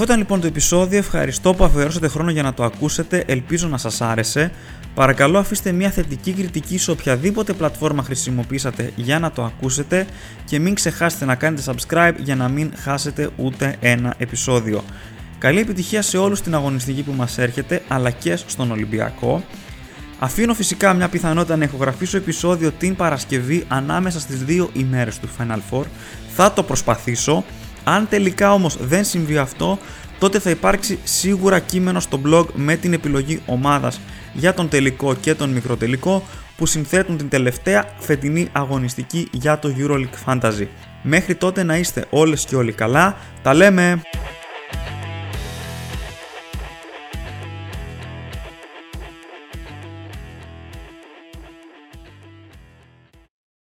Αυτό 0.00 0.12
ήταν 0.12 0.24
λοιπόν 0.24 0.40
το 0.40 0.46
επεισόδιο. 0.46 0.98
Ευχαριστώ 0.98 1.54
που 1.54 1.64
αφιερώσατε 1.64 2.08
χρόνο 2.08 2.30
για 2.30 2.42
να 2.42 2.54
το 2.54 2.64
ακούσετε. 2.64 3.24
Ελπίζω 3.26 3.68
να 3.68 3.78
σας 3.78 4.00
άρεσε. 4.00 4.52
Παρακαλώ 4.94 5.38
αφήστε 5.38 5.72
μια 5.72 5.90
θετική 5.90 6.32
κριτική 6.32 6.78
σε 6.78 6.90
οποιαδήποτε 6.90 7.52
πλατφόρμα 7.52 8.02
χρησιμοποιήσατε 8.02 8.92
για 8.96 9.18
να 9.18 9.30
το 9.30 9.44
ακούσετε 9.44 10.06
και 10.44 10.58
μην 10.58 10.74
ξεχάσετε 10.74 11.24
να 11.24 11.34
κάνετε 11.34 11.62
subscribe 11.66 12.12
για 12.18 12.36
να 12.36 12.48
μην 12.48 12.72
χάσετε 12.76 13.30
ούτε 13.36 13.76
ένα 13.80 14.14
επεισόδιο. 14.18 14.84
Καλή 15.38 15.60
επιτυχία 15.60 16.02
σε 16.02 16.18
όλους 16.18 16.38
στην 16.38 16.54
αγωνιστική 16.54 17.02
που 17.02 17.12
μας 17.12 17.38
έρχεται 17.38 17.82
αλλά 17.88 18.10
και 18.10 18.36
στον 18.36 18.70
Ολυμπιακό. 18.70 19.44
Αφήνω 20.18 20.54
φυσικά 20.54 20.92
μια 20.94 21.08
πιθανότητα 21.08 21.56
να 21.56 21.64
ηχογραφήσω 21.64 22.16
επεισόδιο 22.16 22.70
την 22.70 22.96
Παρασκευή 22.96 23.64
ανάμεσα 23.68 24.20
στις 24.20 24.44
δύο 24.44 24.70
ημέρες 24.72 25.18
του 25.18 25.28
Final 25.38 25.58
Four. 25.70 25.84
Θα 26.34 26.52
το 26.52 26.62
προσπαθήσω. 26.62 27.44
Αν 27.84 28.08
τελικά 28.08 28.52
όμως 28.52 28.76
δεν 28.80 29.04
συμβεί 29.04 29.38
αυτό, 29.38 29.78
τότε 30.18 30.38
θα 30.38 30.50
υπάρξει 30.50 30.98
σίγουρα 31.04 31.58
κείμενο 31.58 32.00
στο 32.00 32.20
blog 32.26 32.46
με 32.54 32.76
την 32.76 32.92
επιλογή 32.92 33.42
ομάδας 33.46 34.00
για 34.32 34.54
τον 34.54 34.68
τελικό 34.68 35.14
και 35.14 35.34
τον 35.34 35.50
μικροτελικό 35.50 36.22
που 36.56 36.66
συνθέτουν 36.66 37.16
την 37.16 37.28
τελευταία 37.28 37.84
φετινή 37.98 38.48
αγωνιστική 38.52 39.28
για 39.32 39.58
το 39.58 39.74
EuroLeague 39.78 40.24
Fantasy. 40.26 40.66
Μέχρι 41.02 41.34
τότε 41.34 41.62
να 41.62 41.76
είστε 41.76 42.06
όλες 42.10 42.44
και 42.44 42.56
όλοι 42.56 42.72
καλά, 42.72 43.16
τα 43.42 43.54
λέμε! 43.54 44.02